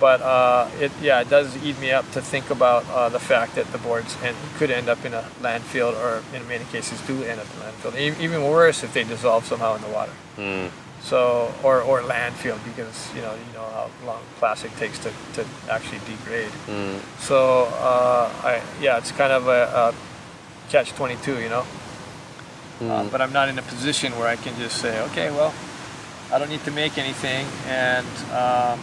but 0.00 0.18
uh, 0.20 0.66
it 0.84 0.90
yeah, 1.00 1.20
it 1.24 1.30
does 1.30 1.48
eat 1.62 1.78
me 1.78 1.92
up 1.98 2.04
to 2.12 2.20
think 2.20 2.50
about 2.50 2.82
uh, 2.90 3.08
the 3.08 3.20
fact 3.20 3.54
that 3.54 3.70
the 3.70 3.78
boards 3.78 4.16
and 4.26 4.34
could 4.58 4.70
end 4.72 4.88
up 4.88 5.04
in 5.06 5.14
a 5.14 5.22
landfill, 5.40 5.94
or 6.04 6.22
in 6.34 6.42
many 6.48 6.64
cases 6.72 7.00
do 7.06 7.22
end 7.22 7.38
up 7.40 7.46
in 7.54 7.58
a 7.62 7.64
landfill. 7.70 7.94
E- 7.96 8.24
Even 8.24 8.42
worse 8.42 8.82
if 8.86 8.90
they 8.92 9.04
dissolve 9.04 9.44
somehow 9.46 9.76
in 9.76 9.82
the 9.82 9.92
water. 9.98 10.12
Mm. 10.36 10.70
So 11.02 11.54
or 11.62 11.76
or 11.82 12.02
landfill 12.02 12.58
because 12.64 12.96
you 13.14 13.22
know 13.22 13.32
you 13.46 13.52
know 13.54 13.66
how 13.78 13.86
long 14.04 14.22
plastic 14.40 14.74
takes 14.82 14.98
to, 15.04 15.10
to 15.34 15.44
actually 15.70 16.00
degrade. 16.10 16.50
Mm. 16.66 16.98
So 17.20 17.38
uh, 17.90 18.26
I 18.42 18.60
yeah, 18.82 18.98
it's 18.98 19.12
kind 19.12 19.32
of 19.32 19.46
a, 19.46 19.62
a 19.82 19.94
catch 20.72 20.90
twenty 20.98 21.16
two, 21.22 21.38
you 21.38 21.48
know. 21.48 21.64
Uh, 22.80 22.84
Mm. 22.84 23.10
but 23.10 23.20
I'm 23.22 23.32
not 23.32 23.48
in 23.48 23.58
a 23.58 23.62
position 23.62 24.12
where 24.18 24.28
I 24.28 24.36
can 24.36 24.54
just 24.58 24.76
say, 24.78 25.00
okay, 25.08 25.30
well, 25.30 25.54
I 26.32 26.38
don't 26.38 26.50
need 26.50 26.64
to 26.64 26.70
make 26.70 26.98
anything, 26.98 27.46
and 27.68 28.06
um, 28.32 28.80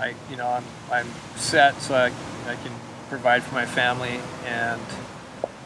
I 0.00 0.14
you 0.30 0.36
know 0.36 0.48
I'm 0.48 0.64
I'm 0.90 1.06
set, 1.36 1.80
so 1.80 1.94
I, 1.94 2.06
I 2.50 2.56
can 2.56 2.72
provide 3.08 3.42
for 3.44 3.54
my 3.54 3.66
family, 3.66 4.18
and 4.46 4.80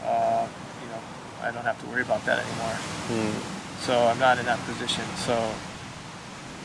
uh, 0.05 0.45
you 0.83 0.87
know 0.91 1.01
I 1.41 1.51
don't 1.51 1.63
have 1.65 1.79
to 1.81 1.87
worry 1.87 2.01
about 2.03 2.25
that 2.25 2.37
anymore. 2.45 2.77
Mm. 3.09 3.33
So 3.85 4.05
I'm 4.07 4.19
not 4.19 4.37
in 4.37 4.45
that 4.45 4.59
position. 4.65 5.05
So, 5.25 5.33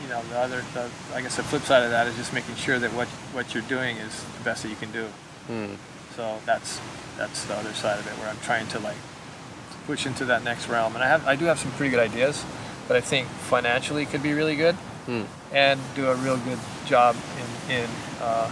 you 0.03 0.09
know, 0.09 0.21
the 0.29 0.37
other, 0.37 0.61
the, 0.73 0.89
I 1.15 1.21
guess 1.21 1.37
the 1.37 1.43
flip 1.43 1.63
side 1.63 1.83
of 1.83 1.89
that 1.91 2.07
is 2.07 2.15
just 2.17 2.33
making 2.33 2.55
sure 2.55 2.77
that 2.77 2.91
what 2.93 3.07
what 3.33 3.53
you're 3.53 3.63
doing 3.69 3.95
is 3.97 4.23
the 4.37 4.43
best 4.43 4.61
that 4.63 4.69
you 4.69 4.75
can 4.75 4.91
do. 4.91 5.07
Mm. 5.49 5.77
So 6.15 6.37
that's 6.45 6.79
that's 7.17 7.45
the 7.45 7.55
other 7.55 7.73
side 7.73 7.97
of 7.99 8.05
it, 8.05 8.13
where 8.19 8.29
I'm 8.29 8.39
trying 8.43 8.67
to 8.75 8.79
like 8.79 8.97
push 9.85 10.05
into 10.05 10.25
that 10.25 10.43
next 10.43 10.67
realm. 10.67 10.95
And 10.95 11.03
I 11.03 11.07
have 11.07 11.25
I 11.27 11.35
do 11.35 11.45
have 11.45 11.59
some 11.59 11.71
pretty 11.71 11.91
good 11.91 11.99
ideas, 11.99 12.43
but 12.87 12.97
I 12.97 13.01
think 13.01 13.27
financially 13.27 14.05
could 14.05 14.23
be 14.23 14.33
really 14.33 14.55
good 14.55 14.75
Mm. 15.07 15.25
and 15.53 15.79
do 15.95 16.07
a 16.09 16.15
real 16.15 16.37
good 16.37 16.57
job 16.87 17.15
in 17.69 17.75
in 17.77 17.89
uh, 18.21 18.49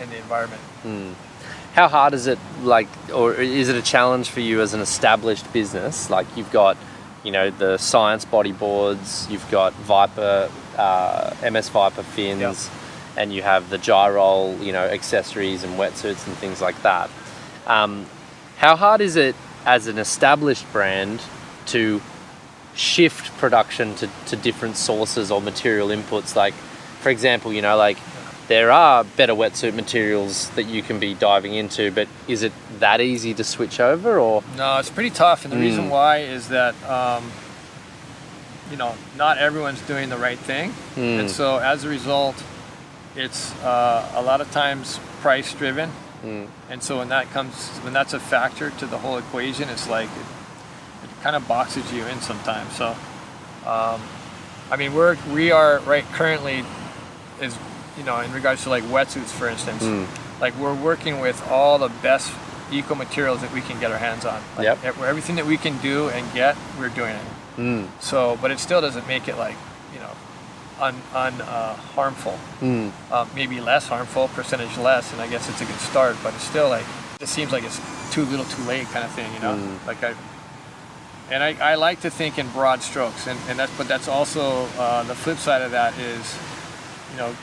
in 0.00 0.08
the 0.10 0.16
environment. 0.18 0.62
Mm. 0.84 1.14
How 1.74 1.88
hard 1.88 2.14
is 2.14 2.26
it, 2.26 2.38
like, 2.62 2.88
or 3.12 3.34
is 3.34 3.68
it 3.68 3.76
a 3.76 3.82
challenge 3.82 4.30
for 4.30 4.40
you 4.40 4.60
as 4.60 4.74
an 4.74 4.80
established 4.80 5.52
business? 5.52 6.08
Like, 6.10 6.26
you've 6.36 6.50
got, 6.50 6.76
you 7.24 7.30
know, 7.30 7.50
the 7.50 7.76
science 7.78 8.24
bodyboards, 8.24 9.28
you've 9.30 9.48
got 9.50 9.72
Viper, 9.74 10.50
uh, 10.76 11.34
MS 11.42 11.68
Viper 11.68 12.02
fins, 12.02 12.40
Yep. 12.40 12.56
and 13.16 13.32
you 13.32 13.42
have 13.42 13.68
the 13.70 13.78
Gyrol, 13.78 14.56
you 14.60 14.72
know, 14.72 14.84
accessories 14.86 15.62
and 15.64 15.78
wetsuits 15.78 16.26
and 16.26 16.36
things 16.38 16.60
like 16.60 16.80
that. 16.82 17.10
Um, 17.66 18.06
how 18.56 18.74
hard 18.76 19.00
is 19.00 19.16
it 19.16 19.34
as 19.64 19.86
an 19.86 19.98
established 19.98 20.70
brand 20.72 21.20
to 21.66 22.00
shift 22.74 23.36
production 23.38 23.94
to, 23.96 24.08
to 24.26 24.36
different 24.36 24.76
sources 24.76 25.30
or 25.30 25.40
material 25.40 25.88
inputs? 25.88 26.36
Like, 26.36 26.54
for 27.00 27.10
example, 27.10 27.52
you 27.52 27.62
know, 27.62 27.76
like 27.76 27.98
there 28.48 28.70
are 28.70 29.04
better 29.04 29.34
wetsuit 29.34 29.74
materials 29.74 30.48
that 30.50 30.64
you 30.64 30.82
can 30.82 30.98
be 30.98 31.12
diving 31.14 31.54
into, 31.54 31.90
but 31.90 32.08
is 32.26 32.42
it 32.42 32.52
that 32.78 33.00
easy 33.00 33.34
to 33.34 33.44
switch 33.44 33.78
over 33.78 34.18
or? 34.18 34.42
No, 34.56 34.78
it's 34.78 34.90
pretty 34.90 35.10
tough, 35.10 35.44
and 35.44 35.52
the 35.52 35.58
reason 35.58 35.86
Mm. 35.86 35.90
why 35.90 36.18
is 36.18 36.48
that 36.48 36.74
um, 36.88 37.30
you 38.70 38.76
know 38.78 38.94
not 39.16 39.36
everyone's 39.38 39.80
doing 39.82 40.08
the 40.08 40.16
right 40.16 40.38
thing, 40.38 40.72
Mm. 40.96 41.20
and 41.20 41.30
so 41.30 41.58
as 41.58 41.84
a 41.84 41.88
result, 41.88 42.42
it's 43.16 43.52
uh, 43.62 44.10
a 44.14 44.22
lot 44.22 44.40
of 44.40 44.50
times 44.50 44.98
price 45.20 45.52
driven, 45.52 45.90
Mm. 46.24 46.48
and 46.70 46.82
so 46.82 46.98
when 46.98 47.08
that 47.10 47.30
comes, 47.30 47.54
when 47.84 47.92
that's 47.92 48.12
a 48.12 48.20
factor 48.20 48.70
to 48.70 48.86
the 48.86 48.98
whole 48.98 49.18
equation, 49.18 49.68
it's 49.68 49.88
like 49.88 50.08
it, 50.08 51.04
it 51.04 51.10
kind 51.22 51.36
of 51.36 51.46
boxes 51.46 51.92
you 51.92 52.04
in 52.06 52.20
sometimes. 52.20 52.74
So, 52.74 52.96
um, 53.66 54.00
I 54.70 54.76
mean, 54.76 54.94
we're 54.94 55.16
we 55.32 55.50
are 55.52 55.78
right 55.80 56.04
currently 56.12 56.64
is 57.40 57.56
you 57.96 58.04
know 58.04 58.18
in 58.20 58.32
regards 58.32 58.62
to 58.64 58.68
like 58.70 58.84
wetsuits, 58.84 59.30
for 59.30 59.48
instance, 59.48 59.82
Mm. 59.82 60.06
like 60.40 60.54
we're 60.58 60.74
working 60.74 61.20
with 61.20 61.40
all 61.48 61.78
the 61.78 61.88
best 62.02 62.32
eco 62.72 62.94
materials 62.94 63.40
that 63.40 63.52
we 63.52 63.60
can 63.60 63.78
get 63.80 63.90
our 63.92 63.98
hands 63.98 64.24
on. 64.24 64.42
Like 64.56 64.64
Yep. 64.64 64.84
ev- 64.84 65.02
everything 65.02 65.36
that 65.36 65.46
we 65.46 65.56
can 65.56 65.78
do 65.78 66.08
and 66.10 66.30
get, 66.34 66.56
we're 66.78 66.90
doing 66.90 67.14
it. 67.14 67.22
Mm. 67.56 67.86
So, 68.00 68.36
but 68.42 68.50
it 68.50 68.58
still 68.58 68.80
doesn't 68.80 69.06
make 69.08 69.26
it 69.28 69.38
like 69.38 69.56
un, 70.80 70.94
un 71.14 71.40
uh, 71.40 71.74
harmful. 71.94 72.38
Mm. 72.60 72.90
Uh, 73.10 73.26
maybe 73.34 73.60
less 73.60 73.88
harmful, 73.88 74.28
percentage 74.28 74.76
less, 74.78 75.12
and 75.12 75.20
I 75.20 75.28
guess 75.28 75.48
it's 75.48 75.60
a 75.60 75.64
good 75.64 75.80
start. 75.80 76.16
But 76.22 76.34
it's 76.34 76.44
still 76.44 76.68
like 76.68 76.84
it 77.20 77.28
seems 77.28 77.52
like 77.52 77.64
it's 77.64 77.80
too 78.12 78.24
little, 78.24 78.46
too 78.46 78.62
late 78.64 78.86
kind 78.86 79.04
of 79.04 79.10
thing, 79.12 79.32
you 79.34 79.40
know. 79.40 79.54
Mm. 79.56 79.86
Like 79.86 80.02
I, 80.02 80.14
and 81.30 81.42
I, 81.42 81.72
I 81.72 81.74
like 81.74 82.00
to 82.02 82.10
think 82.10 82.38
in 82.38 82.48
broad 82.50 82.82
strokes, 82.82 83.26
and, 83.26 83.38
and 83.48 83.58
that's 83.58 83.76
but 83.76 83.88
that's 83.88 84.08
also 84.08 84.66
uh, 84.78 85.02
the 85.04 85.14
flip 85.14 85.38
side 85.38 85.62
of 85.62 85.72
that 85.72 85.98
is, 85.98 86.38
you 87.12 87.18
know, 87.18 87.34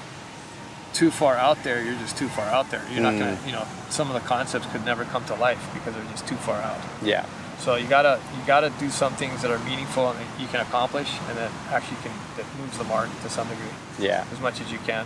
too 0.94 1.12
far 1.12 1.36
out 1.36 1.62
there, 1.64 1.84
you're 1.84 2.00
just 2.00 2.18
too 2.18 2.30
far 2.30 2.46
out 2.46 2.72
there. 2.72 2.82
You're 2.92 3.04
not 3.04 3.20
gonna, 3.20 3.36
Mm. 3.36 3.48
you 3.48 3.52
know, 3.52 3.66
some 3.90 4.08
of 4.10 4.14
the 4.14 4.26
concepts 4.28 4.66
could 4.72 4.86
never 4.86 5.04
come 5.06 5.26
to 5.26 5.36
life 5.36 5.60
because 5.74 5.94
they're 5.94 6.12
just 6.12 6.26
too 6.26 6.38
far 6.38 6.56
out. 6.62 6.80
Yeah. 7.04 7.26
So 7.60 7.76
you 7.76 7.88
gotta 7.88 8.20
you 8.38 8.44
gotta 8.46 8.70
do 8.80 8.90
some 8.90 9.14
things 9.16 9.42
that 9.42 9.50
are 9.52 9.60
meaningful 9.60 10.10
and 10.10 10.20
that 10.20 10.40
you 10.40 10.48
can 10.48 10.60
accomplish, 10.62 11.10
and 11.30 11.38
that 11.38 11.52
actually 11.72 11.98
can 12.04 12.12
that 12.38 12.46
moves 12.60 12.78
the 12.78 12.84
mark 12.84 13.10
to 13.24 13.30
some 13.30 13.48
degree 13.48 13.66
Yeah. 13.98 14.26
as 14.32 14.40
much 14.40 14.62
as 14.62 14.72
you 14.72 14.78
can. 14.86 15.06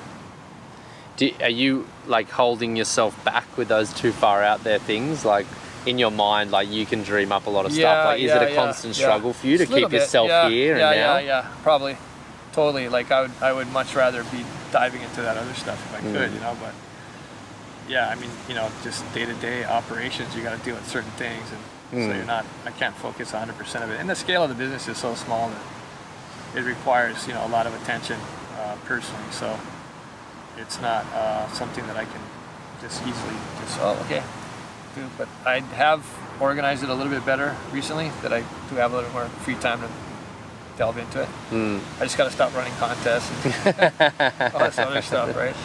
Do, 1.17 1.31
are 1.41 1.49
you 1.49 1.85
like 2.07 2.29
holding 2.29 2.75
yourself 2.75 3.21
back 3.25 3.45
with 3.57 3.67
those 3.67 3.93
too 3.93 4.11
far 4.11 4.43
out 4.43 4.63
there 4.63 4.79
things? 4.79 5.23
Like 5.25 5.45
in 5.85 5.97
your 5.99 6.11
mind, 6.11 6.51
like 6.51 6.69
you 6.69 6.85
can 6.85 7.03
dream 7.03 7.31
up 7.31 7.45
a 7.45 7.49
lot 7.49 7.65
of 7.65 7.71
stuff. 7.71 8.05
Like, 8.05 8.19
is 8.21 8.31
it 8.31 8.51
a 8.51 8.55
constant 8.55 8.95
struggle 8.95 9.33
for 9.33 9.47
you 9.47 9.57
to 9.57 9.63
Just 9.63 9.71
little 9.71 9.87
keep 9.89 9.91
bit. 9.91 10.01
yourself 10.01 10.27
yeah, 10.29 10.49
here 10.49 10.77
yeah, 10.77 10.91
and 10.91 10.99
now? 10.99 11.17
Yeah, 11.17 11.25
yeah, 11.41 11.47
probably, 11.63 11.97
totally. 12.53 12.89
Like 12.89 13.11
I 13.11 13.21
would, 13.21 13.31
I 13.41 13.53
would 13.53 13.71
much 13.71 13.95
rather 13.95 14.23
be 14.25 14.43
diving 14.71 15.01
into 15.01 15.21
that 15.21 15.37
other 15.37 15.53
stuff 15.53 15.79
if 15.93 15.95
I 15.99 16.01
could, 16.01 16.29
Mm. 16.31 16.33
you 16.33 16.39
know. 16.41 16.57
But 16.61 16.73
yeah, 17.87 18.09
I 18.09 18.15
mean, 18.15 18.29
you 18.47 18.55
know, 18.55 18.69
just 18.83 19.03
day 19.13 19.25
to 19.25 19.33
day 19.35 19.63
operations, 19.65 20.35
you 20.35 20.43
got 20.43 20.57
to 20.57 20.63
deal 20.63 20.75
with 20.75 20.87
certain 20.87 21.11
things, 21.11 21.49
and 21.51 21.59
so 21.91 21.97
Mm. 21.97 22.15
you're 22.15 22.25
not. 22.25 22.45
I 22.65 22.71
can't 22.71 22.95
focus 22.95 23.33
100 23.33 23.57
percent 23.57 23.83
of 23.83 23.89
it. 23.91 23.99
And 23.99 24.09
the 24.09 24.15
scale 24.15 24.43
of 24.43 24.49
the 24.49 24.55
business 24.55 24.87
is 24.87 24.97
so 24.97 25.15
small 25.15 25.49
that 25.49 25.61
it 26.59 26.61
requires, 26.65 27.27
you 27.27 27.33
know, 27.33 27.45
a 27.45 27.49
lot 27.49 27.65
of 27.67 27.73
attention 27.81 28.19
uh, 28.59 28.75
personally. 28.85 29.23
So 29.31 29.59
it's 30.57 30.79
not 30.81 31.05
uh, 31.13 31.47
something 31.53 31.85
that 31.87 31.97
I 31.97 32.05
can 32.05 32.21
just 32.81 33.01
easily 33.01 33.35
just 33.61 33.77
oh 33.81 33.97
okay 34.05 34.23
do. 34.95 35.07
But 35.17 35.27
I 35.45 35.59
have 35.75 36.05
organized 36.39 36.83
it 36.83 36.89
a 36.89 36.93
little 36.93 37.11
bit 37.11 37.25
better 37.25 37.55
recently. 37.71 38.11
That 38.21 38.33
I 38.33 38.43
do 38.69 38.75
have 38.75 38.93
a 38.93 38.95
little 38.97 39.11
more 39.11 39.25
free 39.45 39.55
time 39.55 39.81
to 39.81 39.89
delve 40.77 40.97
into 40.97 41.21
it. 41.23 41.29
Mm. 41.51 41.81
I 41.99 42.03
just 42.03 42.17
got 42.17 42.25
to 42.25 42.31
stop 42.31 42.55
running 42.55 42.73
contests 42.73 43.29
and 43.45 44.53
all 44.53 44.59
this 44.61 44.77
other 44.79 45.01
stuff, 45.01 45.35
right? 45.35 45.55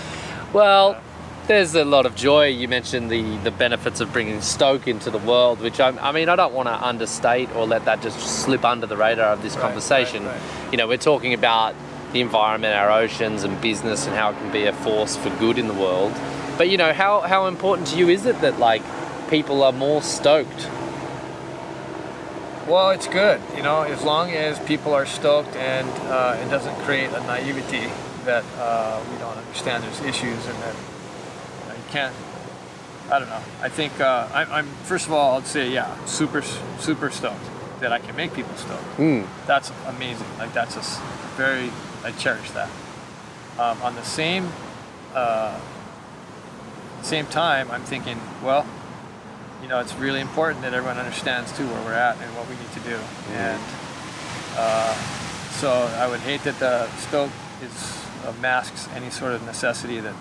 Well, 0.53 1.01
there's 1.47 1.75
a 1.75 1.85
lot 1.85 2.07
of 2.07 2.15
joy. 2.17 2.47
You 2.49 2.69
mentioned 2.69 3.11
the, 3.11 3.37
the 3.39 3.51
benefits 3.51 4.01
of 4.01 4.13
bringing 4.13 4.41
Stoke 4.41 4.89
into 4.89 5.11
the 5.11 5.19
world, 5.19 5.61
which 5.61 5.81
I, 5.81 5.89
I 5.89 6.13
mean, 6.13 6.29
I 6.29 6.37
don't 6.37 6.55
want 6.55 6.69
to 6.69 6.75
understate 6.75 7.55
or 7.55 7.67
let 7.67 7.85
that 7.85 8.03
just 8.03 8.19
slip 8.21 8.65
under 8.65 8.87
the 8.87 8.97
radar 8.97 9.33
of 9.33 9.43
this 9.43 9.55
Right, 9.55 9.63
conversation. 9.63 10.25
right, 10.25 10.33
right. 10.33 10.73
You 10.73 10.79
know, 10.79 10.89
we're 10.89 10.97
talking 10.97 11.35
about 11.35 11.75
the 12.13 12.21
environment, 12.21 12.75
our 12.77 12.91
oceans, 12.91 13.43
and 13.45 13.61
business, 13.61 14.07
and 14.07 14.17
how 14.17 14.31
it 14.31 14.39
can 14.39 14.53
be 14.53 14.65
a 14.65 14.73
force 14.73 15.17
for 15.17 15.31
good 15.39 15.59
in 15.59 15.69
the 15.69 15.75
world. 15.75 16.13
But 16.57 16.69
you 16.69 16.77
know, 16.77 16.93
how 16.93 17.21
how 17.21 17.47
important 17.47 17.89
to 17.89 17.97
you 17.99 18.09
is 18.09 18.25
it 18.27 18.41
that 18.41 18.59
like 18.59 18.83
people 19.29 19.63
are 19.65 19.73
more 19.73 20.01
stoked? 20.03 20.69
Well, 22.69 22.91
it's 22.91 23.09
good, 23.09 23.43
you 23.57 23.63
know, 23.63 23.83
as 23.83 24.03
long 24.05 24.31
as 24.31 24.59
people 24.61 24.95
are 24.95 25.05
stoked 25.05 25.55
and 25.57 25.87
uh, 26.09 26.39
it 26.41 26.49
doesn't 26.49 26.75
create 26.85 27.11
a 27.11 27.21
naivety 27.27 27.91
that 28.25 28.43
uh, 28.57 29.03
we 29.13 29.19
don't 29.19 29.37
understand 29.37 29.85
there's 29.85 30.01
issues 30.01 30.47
and 30.47 30.57
that 30.63 30.75
you, 30.75 30.81
know, 30.81 30.89
you 30.89 30.94
can't. 31.95 32.15
I 33.09 33.21
don't 33.21 33.29
know. 33.29 33.43
I 33.63 33.69
think 33.69 34.01
uh, 34.01 34.29
I, 34.35 34.59
I'm 34.59 34.67
first 34.91 35.07
of 35.07 35.13
all, 35.13 35.39
I'd 35.39 35.47
say 35.47 35.71
yeah, 35.71 36.05
super 36.07 36.43
super 36.43 37.09
stoked 37.11 37.49
that 37.79 37.93
I 37.93 38.01
can 38.01 38.17
make 38.17 38.35
people 38.35 38.55
stoked. 38.57 38.97
Mm. 38.97 39.29
That's 39.47 39.71
amazing. 39.87 40.27
Like 40.39 40.53
that's 40.53 40.75
just 40.75 41.01
very. 41.37 41.71
I 42.03 42.11
cherish 42.11 42.51
that. 42.51 42.69
Um, 43.59 43.81
on 43.83 43.95
the 43.95 44.03
same 44.03 44.49
uh, 45.15 45.61
same 47.03 47.27
time, 47.27 47.71
I'm 47.71 47.85
thinking, 47.85 48.19
well, 48.43 48.67
you 49.63 49.69
know, 49.69 49.79
it's 49.79 49.95
really 49.95 50.21
important 50.21 50.63
that 50.63 50.75
everyone 50.75 50.99
understands 50.99 51.57
too 51.57 51.67
where 51.69 51.83
we're 51.85 51.93
at 51.93 52.21
and 52.21 52.35
what 52.35 52.49
we 52.49 52.57
need 52.57 52.73
to 52.73 52.81
do. 52.81 52.99
And 53.35 53.63
uh, 54.57 54.95
so 55.61 55.71
I 55.71 56.09
would 56.09 56.21
hate 56.21 56.43
that 56.43 56.59
the 56.59 56.89
stoke 56.97 57.31
is 57.63 58.05
uh, 58.27 58.33
masks 58.41 58.89
any 58.97 59.11
sort 59.11 59.33
of 59.33 59.45
necessity 59.45 60.01
that 60.01 60.15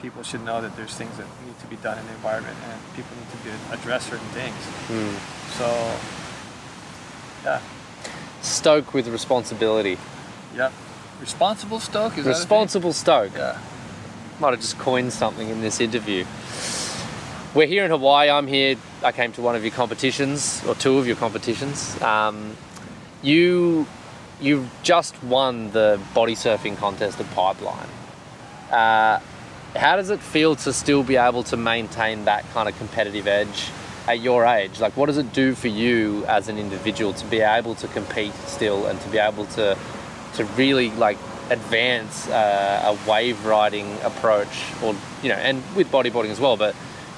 people 0.00 0.22
should 0.22 0.44
know 0.44 0.60
that 0.60 0.76
there's 0.76 0.94
things 0.94 1.16
that 1.16 1.26
need 1.44 1.58
to 1.60 1.66
be 1.66 1.76
done 1.76 1.98
in 1.98 2.06
the 2.06 2.12
environment 2.12 2.56
and 2.70 2.80
people 2.94 3.16
need 3.16 3.30
to 3.30 3.36
be, 3.38 3.50
address 3.74 4.08
certain 4.08 4.28
things. 4.28 4.56
Mm. 4.88 5.58
So, 5.58 5.98
yeah, 7.44 7.60
Stoke 8.42 8.94
with 8.94 9.08
responsibility. 9.08 9.98
yep. 10.54 10.72
Responsible 11.20 11.80
stoke 11.80 12.16
is 12.16 12.24
that? 12.24 12.30
Responsible 12.30 12.92
Stoke. 12.92 13.32
Yeah. 13.34 13.58
Might 14.38 14.50
have 14.50 14.60
just 14.60 14.78
coined 14.78 15.12
something 15.12 15.48
in 15.48 15.60
this 15.60 15.80
interview. 15.80 16.24
We're 17.54 17.66
here 17.66 17.84
in 17.84 17.90
Hawaii. 17.90 18.30
I'm 18.30 18.46
here. 18.46 18.76
I 19.02 19.10
came 19.10 19.32
to 19.32 19.42
one 19.42 19.56
of 19.56 19.64
your 19.64 19.72
competitions, 19.72 20.62
or 20.64 20.76
two 20.76 20.98
of 20.98 21.08
your 21.08 21.16
competitions. 21.16 22.00
Um, 22.00 22.56
you, 23.20 23.86
you 24.40 24.68
just 24.84 25.20
won 25.24 25.72
the 25.72 26.00
body 26.14 26.36
surfing 26.36 26.76
contest 26.76 27.18
at 27.18 27.28
Pipeline. 27.34 27.88
Uh, 28.70 29.18
how 29.76 29.96
does 29.96 30.10
it 30.10 30.20
feel 30.20 30.56
to 30.56 30.72
still 30.72 31.02
be 31.02 31.16
able 31.16 31.42
to 31.44 31.56
maintain 31.56 32.24
that 32.24 32.48
kind 32.52 32.68
of 32.68 32.76
competitive 32.78 33.26
edge 33.26 33.70
at 34.06 34.20
your 34.20 34.46
age? 34.46 34.80
Like, 34.80 34.96
what 34.96 35.06
does 35.06 35.18
it 35.18 35.32
do 35.32 35.54
for 35.54 35.68
you 35.68 36.24
as 36.26 36.48
an 36.48 36.58
individual 36.58 37.12
to 37.14 37.26
be 37.26 37.40
able 37.40 37.74
to 37.76 37.88
compete 37.88 38.34
still 38.46 38.86
and 38.86 39.00
to 39.00 39.08
be 39.08 39.18
able 39.18 39.46
to 39.46 39.76
to 40.34 40.44
really 40.44 40.90
like 40.90 41.18
advance 41.50 42.28
uh, 42.28 42.96
a 42.96 43.10
wave 43.10 43.44
riding 43.44 43.98
approach, 44.02 44.64
or 44.82 44.94
you 45.22 45.28
know, 45.28 45.36
and 45.36 45.62
with 45.74 45.90
bodyboarding 45.90 46.30
as 46.30 46.40
well. 46.40 46.56
But 46.56 46.74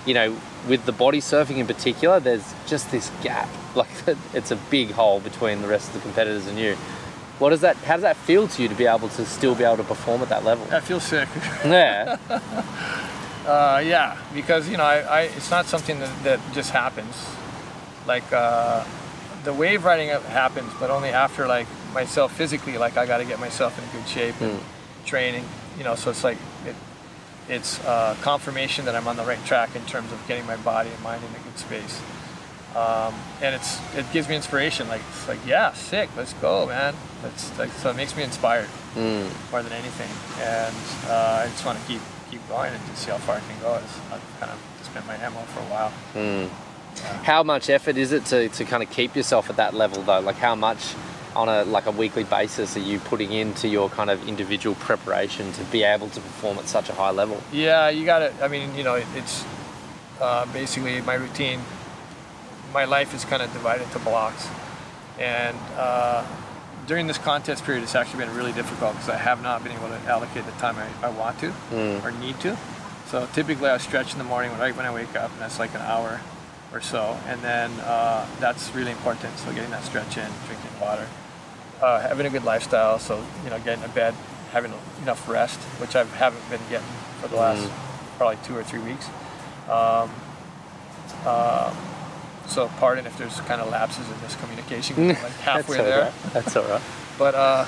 you 0.06 0.14
know, 0.14 0.36
with 0.68 0.84
the 0.86 0.92
body 0.92 1.20
surfing 1.20 1.58
in 1.58 1.66
particular, 1.66 2.20
there's 2.20 2.54
just 2.66 2.90
this 2.90 3.10
gap. 3.22 3.48
Like, 3.72 3.86
it's 4.34 4.50
a 4.50 4.56
big 4.56 4.90
hole 4.90 5.20
between 5.20 5.62
the 5.62 5.68
rest 5.68 5.86
of 5.86 5.94
the 5.94 6.00
competitors 6.00 6.48
and 6.48 6.58
you. 6.58 6.76
What 7.40 7.50
does 7.50 7.62
that? 7.62 7.76
How 7.78 7.94
does 7.94 8.02
that 8.02 8.16
feel 8.18 8.46
to 8.48 8.62
you 8.62 8.68
to 8.68 8.74
be 8.74 8.84
able 8.84 9.08
to 9.08 9.24
still 9.24 9.54
be 9.54 9.64
able 9.64 9.78
to 9.78 9.84
perform 9.84 10.20
at 10.20 10.28
that 10.28 10.44
level? 10.44 10.66
That 10.66 10.84
feels 10.84 11.02
sick. 11.02 11.28
Yeah. 11.64 12.18
Uh, 13.46 13.82
yeah, 13.84 14.18
because 14.34 14.68
you 14.68 14.76
know, 14.76 14.84
I, 14.84 14.98
I 15.00 15.20
it's 15.22 15.50
not 15.50 15.64
something 15.64 15.98
that, 15.98 16.22
that 16.24 16.40
just 16.52 16.70
happens. 16.70 17.16
Like 18.06 18.30
uh, 18.30 18.84
the 19.44 19.54
wave 19.54 19.84
riding 19.84 20.10
happens, 20.10 20.70
but 20.78 20.90
only 20.90 21.08
after 21.08 21.46
like 21.48 21.66
myself 21.94 22.36
physically, 22.36 22.76
like 22.76 22.98
I 22.98 23.06
got 23.06 23.18
to 23.18 23.24
get 23.24 23.40
myself 23.40 23.78
in 23.78 23.98
good 23.98 24.06
shape 24.06 24.38
and 24.42 24.60
training. 25.06 25.44
You 25.78 25.84
know, 25.84 25.94
so 25.94 26.10
it's 26.10 26.22
like 26.22 26.36
it, 26.66 26.76
it's 27.48 27.82
uh, 27.86 28.14
confirmation 28.20 28.84
that 28.84 28.94
I'm 28.94 29.08
on 29.08 29.16
the 29.16 29.24
right 29.24 29.42
track 29.46 29.74
in 29.74 29.84
terms 29.86 30.12
of 30.12 30.22
getting 30.28 30.44
my 30.46 30.56
body 30.56 30.90
and 30.90 31.02
mind 31.02 31.22
in 31.24 31.40
a 31.40 31.42
good 31.42 31.58
space. 31.58 32.02
Um, 32.76 33.14
and 33.42 33.54
it's 33.54 33.78
it 33.96 34.06
gives 34.12 34.28
me 34.28 34.36
inspiration. 34.36 34.86
Like 34.88 35.00
it's 35.10 35.26
like 35.28 35.38
yeah, 35.46 35.72
sick, 35.72 36.08
let's 36.16 36.32
go, 36.34 36.66
man. 36.66 36.94
That's 37.22 37.58
like 37.58 37.70
so 37.72 37.90
it 37.90 37.96
makes 37.96 38.16
me 38.16 38.22
inspired 38.22 38.68
Mm. 38.96 39.30
more 39.52 39.62
than 39.62 39.72
anything. 39.72 40.10
And 40.40 40.74
uh, 41.08 41.42
I 41.44 41.46
just 41.46 41.64
want 41.64 41.78
to 41.80 41.86
keep 41.86 42.00
keep 42.30 42.46
going 42.48 42.72
and 42.72 42.86
just 42.86 43.02
see 43.04 43.10
how 43.10 43.18
far 43.18 43.36
I 43.36 43.40
can 43.40 43.60
go. 43.60 43.74
I've 43.74 44.40
kind 44.40 44.52
of 44.52 44.58
spent 44.84 45.06
my 45.06 45.14
ammo 45.16 45.40
for 45.40 45.60
a 45.60 45.64
while. 45.64 45.92
Mm. 46.14 46.48
How 47.24 47.42
much 47.42 47.70
effort 47.70 47.96
is 47.96 48.12
it 48.12 48.24
to, 48.26 48.48
to 48.50 48.64
kind 48.64 48.82
of 48.82 48.90
keep 48.90 49.14
yourself 49.16 49.48
at 49.50 49.56
that 49.56 49.74
level 49.74 50.02
though? 50.02 50.20
Like 50.20 50.36
how 50.36 50.54
much 50.54 50.94
on 51.36 51.48
a 51.48 51.64
like 51.64 51.86
a 51.86 51.90
weekly 51.92 52.24
basis 52.24 52.76
are 52.76 52.80
you 52.80 52.98
putting 52.98 53.32
into 53.32 53.68
your 53.68 53.88
kind 53.88 54.10
of 54.10 54.26
individual 54.28 54.74
preparation 54.76 55.52
to 55.52 55.62
be 55.64 55.82
able 55.84 56.08
to 56.10 56.20
perform 56.20 56.58
at 56.58 56.66
such 56.68 56.88
a 56.88 56.92
high 56.92 57.10
level? 57.10 57.40
Yeah, 57.52 57.88
you 57.90 58.04
got 58.04 58.20
to. 58.20 58.32
I 58.44 58.48
mean, 58.48 58.74
you 58.76 58.82
know, 58.84 58.94
it, 58.96 59.06
it's 59.14 59.44
uh, 60.20 60.46
basically 60.52 61.00
my 61.02 61.14
routine. 61.14 61.60
My 62.72 62.84
life 62.84 63.14
is 63.14 63.24
kind 63.24 63.42
of 63.42 63.52
divided 63.52 63.82
into 63.84 63.98
blocks, 63.98 64.46
and 65.18 65.56
uh, 65.76 66.24
during 66.86 67.06
this 67.08 67.18
contest 67.18 67.64
period, 67.64 67.82
it's 67.82 67.94
actually 67.96 68.24
been 68.24 68.34
really 68.36 68.52
difficult 68.52 68.92
because 68.94 69.08
I 69.08 69.16
have 69.16 69.42
not 69.42 69.62
been 69.64 69.72
able 69.72 69.88
to 69.88 69.98
allocate 70.06 70.44
the 70.46 70.52
time 70.52 70.76
I, 70.76 71.06
I 71.06 71.10
want 71.10 71.38
to 71.40 71.50
Mm. 71.72 72.04
or 72.04 72.12
need 72.12 72.38
to. 72.40 72.56
So 73.06 73.26
typically, 73.32 73.68
I 73.68 73.78
stretch 73.78 74.12
in 74.12 74.18
the 74.18 74.24
morning 74.24 74.52
right 74.58 74.74
when 74.76 74.86
I 74.86 74.94
wake 74.94 75.16
up, 75.16 75.32
and 75.32 75.40
that's 75.40 75.58
like 75.58 75.74
an 75.74 75.80
hour 75.80 76.20
or 76.72 76.80
so, 76.80 77.18
and 77.26 77.42
then 77.42 77.72
uh, 77.80 78.24
that's 78.38 78.72
really 78.74 78.92
important. 78.92 79.36
So 79.38 79.52
getting 79.52 79.70
that 79.70 79.82
stretch 79.82 80.16
in, 80.16 80.30
drinking 80.46 80.70
water, 80.80 81.08
uh, 81.82 82.00
having 82.00 82.24
a 82.26 82.30
good 82.30 82.44
lifestyle. 82.44 83.00
So 83.00 83.20
you 83.42 83.50
know, 83.50 83.58
getting 83.58 83.82
to 83.82 83.88
bed, 83.90 84.14
having 84.52 84.72
enough 85.02 85.28
rest, 85.28 85.58
which 85.80 85.96
I 85.96 86.04
haven't 86.04 86.48
been 86.48 86.60
getting 86.70 86.86
for 87.20 87.26
the 87.26 87.36
last 87.36 87.68
probably 88.16 88.38
two 88.44 88.56
or 88.56 88.62
three 88.62 88.78
weeks. 88.80 89.08
Um, 89.68 90.08
um, 91.26 91.76
so 92.50 92.68
pardon 92.78 93.06
if 93.06 93.16
there's 93.16 93.40
kind 93.42 93.60
of 93.60 93.70
lapses 93.70 94.06
in 94.10 94.20
this 94.20 94.34
communication. 94.36 94.94
'cause 94.96 95.16
I'm 95.16 95.22
like 95.22 95.32
halfway 95.40 95.76
That's 95.78 95.88
there 95.88 96.02
right. 96.02 96.32
That's 96.34 96.56
all 96.56 96.64
right. 96.64 96.82
but 97.18 97.34
uh, 97.34 97.64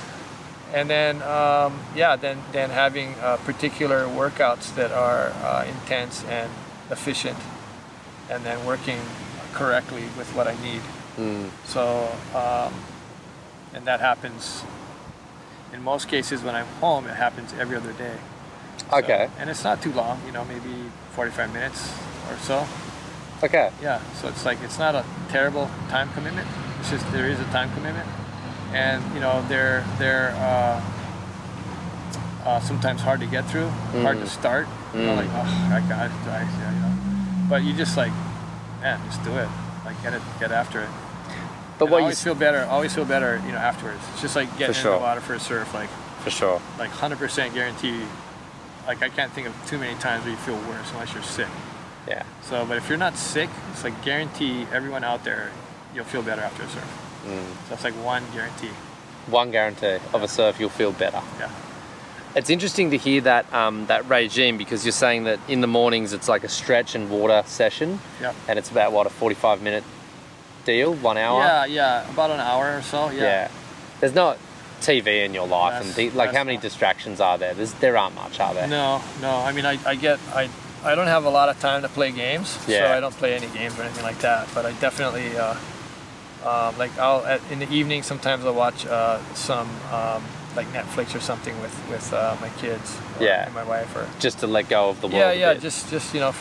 and 0.74 0.88
then 0.90 1.22
um, 1.22 1.78
yeah, 1.94 2.16
then 2.16 2.38
then 2.52 2.70
having 2.70 3.14
uh, 3.22 3.36
particular 3.44 4.06
workouts 4.06 4.74
that 4.74 4.90
are 4.92 5.32
uh, 5.44 5.64
intense 5.68 6.24
and 6.24 6.50
efficient, 6.90 7.38
and 8.30 8.44
then 8.44 8.64
working 8.66 8.98
correctly 9.52 10.04
with 10.18 10.28
what 10.34 10.46
I 10.48 10.54
need. 10.62 10.82
Mm. 11.18 11.50
So 11.64 12.08
um, 12.34 12.72
and 13.74 13.84
that 13.86 14.00
happens 14.00 14.64
in 15.72 15.82
most 15.82 16.08
cases 16.08 16.42
when 16.42 16.54
I'm 16.54 16.66
home. 16.80 17.06
It 17.06 17.14
happens 17.16 17.54
every 17.58 17.76
other 17.76 17.92
day. 17.92 18.16
So- 18.16 18.98
Okay. 18.98 19.28
and 19.38 19.48
it's 19.48 19.64
not 19.64 19.80
too 19.82 19.92
long. 19.92 20.20
You 20.26 20.32
know, 20.32 20.44
maybe 20.44 20.90
45 21.14 21.52
minutes 21.52 21.90
or 22.30 22.36
so. 22.42 22.66
Okay. 23.42 23.70
Yeah, 23.82 24.00
so 24.14 24.28
it's 24.28 24.44
like 24.44 24.58
it's 24.62 24.78
not 24.78 24.94
a 24.94 25.04
terrible 25.28 25.68
time 25.88 26.12
commitment. 26.12 26.46
It's 26.80 26.90
just 26.90 27.10
there 27.12 27.28
is 27.28 27.40
a 27.40 27.44
time 27.44 27.72
commitment, 27.74 28.08
and 28.72 29.02
you 29.14 29.20
know 29.20 29.44
they're 29.48 29.84
they're 29.98 30.30
uh, 30.36 30.80
uh, 32.44 32.60
sometimes 32.60 33.00
hard 33.00 33.20
to 33.20 33.26
get 33.26 33.44
through, 33.46 33.68
hard 34.02 34.18
to 34.18 34.26
start. 34.28 34.66
You 34.94 35.02
know, 35.02 35.12
Mm. 35.14 35.16
like 35.16 35.28
oh, 35.32 35.70
I 35.74 35.80
got 35.88 36.06
it, 36.06 36.12
I, 36.28 36.42
yeah, 36.42 36.74
you 36.74 36.80
know. 36.80 37.46
But 37.48 37.62
you 37.64 37.72
just 37.72 37.96
like, 37.96 38.12
man, 38.80 39.00
just 39.06 39.22
do 39.24 39.30
it. 39.36 39.48
Like 39.84 40.00
get 40.02 40.14
it, 40.14 40.22
get 40.38 40.52
after 40.52 40.80
it. 40.82 40.88
But 41.78 41.86
And 41.86 41.90
what 41.92 41.96
I 41.96 42.00
you 42.00 42.04
always 42.04 42.22
feel 42.22 42.34
better. 42.36 42.64
Always 42.70 42.94
feel 42.94 43.04
better, 43.04 43.42
you 43.44 43.52
know, 43.52 43.58
afterwards. 43.58 43.98
It's 44.12 44.22
just 44.22 44.36
like 44.36 44.56
getting 44.58 44.74
sure. 44.74 44.92
in 44.92 44.98
the 44.98 45.04
water 45.04 45.20
for 45.20 45.34
a 45.34 45.40
surf, 45.40 45.72
like 45.74 45.88
for 46.22 46.30
sure. 46.30 46.60
like 46.78 46.90
100% 46.90 47.54
guarantee. 47.54 48.02
Like 48.86 49.02
I 49.02 49.08
can't 49.08 49.32
think 49.32 49.48
of 49.48 49.54
too 49.66 49.78
many 49.78 49.98
times 49.98 50.22
where 50.24 50.30
you 50.32 50.38
feel 50.38 50.56
worse 50.68 50.90
unless 50.92 51.12
you're 51.12 51.22
sick. 51.24 51.48
Yeah. 52.08 52.24
So, 52.42 52.64
but 52.66 52.76
if 52.76 52.88
you're 52.88 52.98
not 52.98 53.16
sick, 53.16 53.48
it's 53.72 53.84
like 53.84 54.02
guarantee 54.04 54.66
everyone 54.72 55.04
out 55.04 55.24
there, 55.24 55.50
you'll 55.94 56.04
feel 56.04 56.22
better 56.22 56.42
after 56.42 56.62
a 56.64 56.68
surf. 56.68 57.22
Mm. 57.26 57.68
So 57.68 57.74
it's 57.74 57.84
like 57.84 57.94
one 57.94 58.24
guarantee. 58.32 58.70
One 59.28 59.50
guarantee 59.50 59.98
of 60.12 60.22
a 60.22 60.28
surf, 60.28 60.58
you'll 60.58 60.68
feel 60.68 60.92
better. 60.92 61.20
Yeah. 61.38 61.50
It's 62.34 62.50
interesting 62.50 62.90
to 62.90 62.96
hear 62.96 63.20
that 63.22 63.52
um, 63.52 63.86
that 63.86 64.08
regime 64.08 64.56
because 64.56 64.84
you're 64.84 64.92
saying 64.92 65.24
that 65.24 65.38
in 65.48 65.60
the 65.60 65.66
mornings 65.66 66.12
it's 66.14 66.28
like 66.28 66.44
a 66.44 66.48
stretch 66.48 66.94
and 66.94 67.10
water 67.10 67.42
session, 67.46 68.00
Yep. 68.20 68.34
and 68.48 68.58
it's 68.58 68.70
about 68.70 68.90
what 68.92 69.06
a 69.06 69.10
45 69.10 69.60
minute 69.62 69.84
deal, 70.64 70.94
one 70.94 71.18
hour. 71.18 71.40
Yeah, 71.40 71.64
yeah, 71.66 72.10
about 72.10 72.30
an 72.30 72.40
hour 72.40 72.78
or 72.78 72.82
so. 72.82 73.10
Yeah. 73.10 73.20
Yeah. 73.22 73.48
There's 74.00 74.14
not 74.14 74.38
TV 74.80 75.24
in 75.24 75.34
your 75.34 75.46
life, 75.46 75.84
and 75.84 75.94
the, 75.94 76.10
like 76.10 76.32
how 76.32 76.42
many 76.42 76.56
not- 76.56 76.62
distractions 76.62 77.20
are 77.20 77.36
there? 77.38 77.52
There's 77.54 77.74
there 77.74 77.96
aren't 77.98 78.14
much, 78.16 78.40
are 78.40 78.54
there? 78.54 78.66
No, 78.66 79.02
no. 79.20 79.30
I 79.30 79.52
mean, 79.52 79.66
I, 79.66 79.78
I 79.86 79.94
get 79.94 80.18
I 80.34 80.48
I 80.84 80.94
don't 80.94 81.06
have 81.06 81.24
a 81.24 81.30
lot 81.30 81.48
of 81.48 81.60
time 81.60 81.82
to 81.82 81.88
play 81.88 82.10
games, 82.10 82.48
so 82.48 82.84
I 82.84 83.00
don't 83.00 83.14
play 83.14 83.34
any 83.34 83.46
games 83.48 83.78
or 83.78 83.82
anything 83.82 84.04
like 84.04 84.18
that. 84.20 84.48
But 84.54 84.66
I 84.66 84.72
definitely 84.72 85.36
uh, 85.36 85.54
um, 86.44 86.76
like 86.78 86.96
I'll 86.98 87.24
at, 87.24 87.40
in 87.50 87.60
the 87.60 87.70
evening 87.70 88.02
sometimes 88.02 88.44
I'll 88.44 88.54
watch 88.54 88.84
uh, 88.86 89.20
some 89.34 89.68
um, 89.92 90.24
like 90.56 90.66
Netflix 90.72 91.14
or 91.14 91.20
something 91.20 91.58
with 91.60 91.74
with 91.88 92.12
uh, 92.12 92.36
my 92.40 92.48
kids. 92.60 92.98
Yeah. 93.20 93.46
and 93.46 93.54
my 93.54 93.62
wife 93.64 93.94
or. 93.94 94.08
Just 94.18 94.40
to 94.40 94.46
let 94.46 94.68
go 94.68 94.88
of 94.90 95.00
the 95.00 95.06
world. 95.06 95.18
Yeah, 95.18 95.32
yeah, 95.32 95.54
just 95.54 95.88
just 95.90 96.12
you 96.14 96.20
know, 96.20 96.34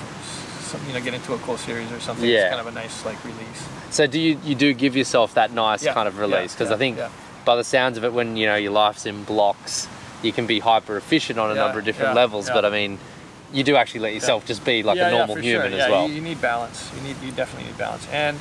some, 0.62 0.82
you 0.88 0.94
know, 0.94 1.02
get 1.02 1.14
into 1.14 1.34
a 1.34 1.38
cool 1.40 1.58
series 1.58 1.92
or 1.92 2.00
something. 2.00 2.28
Yeah. 2.28 2.46
It's 2.48 2.56
kind 2.56 2.68
of 2.68 2.68
a 2.68 2.72
nice 2.72 3.06
like 3.06 3.24
release. 3.24 3.68
So 3.92 4.08
do 4.08 4.20
you 4.20 4.40
you 4.44 4.56
do 4.56 4.74
give 4.74 4.96
yourself 4.96 5.36
that 5.36 5.52
nice 5.52 5.84
Yeah, 5.84 5.94
kind 5.94 6.08
of 6.08 6.18
release? 6.18 6.54
Because 6.54 6.70
yeah, 6.70 6.76
I 6.76 6.80
think 6.80 6.98
yeah. 6.98 7.10
by 7.46 7.56
the 7.56 7.64
sounds 7.64 7.98
of 7.98 8.04
it, 8.04 8.14
when 8.14 8.38
you 8.38 8.48
know 8.48 8.56
your 8.56 8.72
life's 8.72 9.06
in 9.06 9.24
blocks, 9.24 9.88
you 10.24 10.32
can 10.32 10.48
be 10.48 10.60
hyper 10.60 10.98
efficient 10.98 11.38
on 11.38 11.52
a 11.52 11.54
Yeah, 11.54 11.62
number 11.62 11.80
of 11.80 11.86
different 11.86 12.12
yeah, 12.16 12.22
levels. 12.22 12.48
yeah. 12.48 12.56
But 12.56 12.66
I 12.66 12.70
mean, 12.72 12.98
you 13.54 13.64
do 13.64 13.76
actually 13.76 14.02
let 14.02 14.14
yourself 14.14 14.46
just 14.46 14.64
be 14.64 14.84
like 14.84 14.98
yeah, 14.98 15.10
a 15.10 15.12
normal 15.12 15.38
yeah, 15.38 15.44
human 15.44 15.72
sure. 15.72 15.80
as 15.80 15.86
yeah, 15.88 15.90
well. 15.90 16.08
You, 16.08 16.16
you 16.16 16.22
need 16.22 16.42
balance. 16.42 16.90
You 16.96 17.02
need 17.02 17.18
you 17.24 17.32
definitely 17.32 17.68
need 17.70 17.78
balance. 17.78 18.08
And 18.12 18.38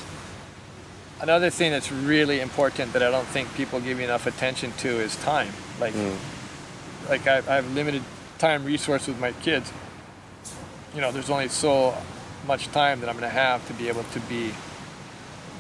another 1.20 1.51
thing 1.51 1.73
that's 1.73 1.90
really 1.92 2.40
important 2.40 2.92
that 2.92 3.03
I 3.03 3.11
don't 3.11 3.27
think 3.27 3.53
people 3.55 3.81
give 3.81 4.01
enough 4.01 4.27
attention 4.27 4.73
to 4.79 4.88
is 4.88 5.16
time. 5.16 5.53
Like 5.81 5.94
Mm. 5.94 6.16
like 7.09 7.27
I, 7.27 7.38
I 7.38 7.57
have 7.57 7.70
limited 7.75 8.03
time 8.38 8.64
resource 8.64 9.07
with 9.07 9.18
my 9.18 9.33
kids. 9.33 9.73
You 10.94 11.01
know, 11.01 11.12
there's 11.12 11.31
only 11.31 11.49
so 11.49 11.94
much 12.46 12.68
time 12.68 13.01
that 13.01 13.09
I'm 13.09 13.16
going 13.18 13.31
to 13.31 13.37
have 13.37 13.66
to 13.68 13.75
be 13.75 13.88
able 13.88 14.03
to 14.05 14.20
be 14.20 14.53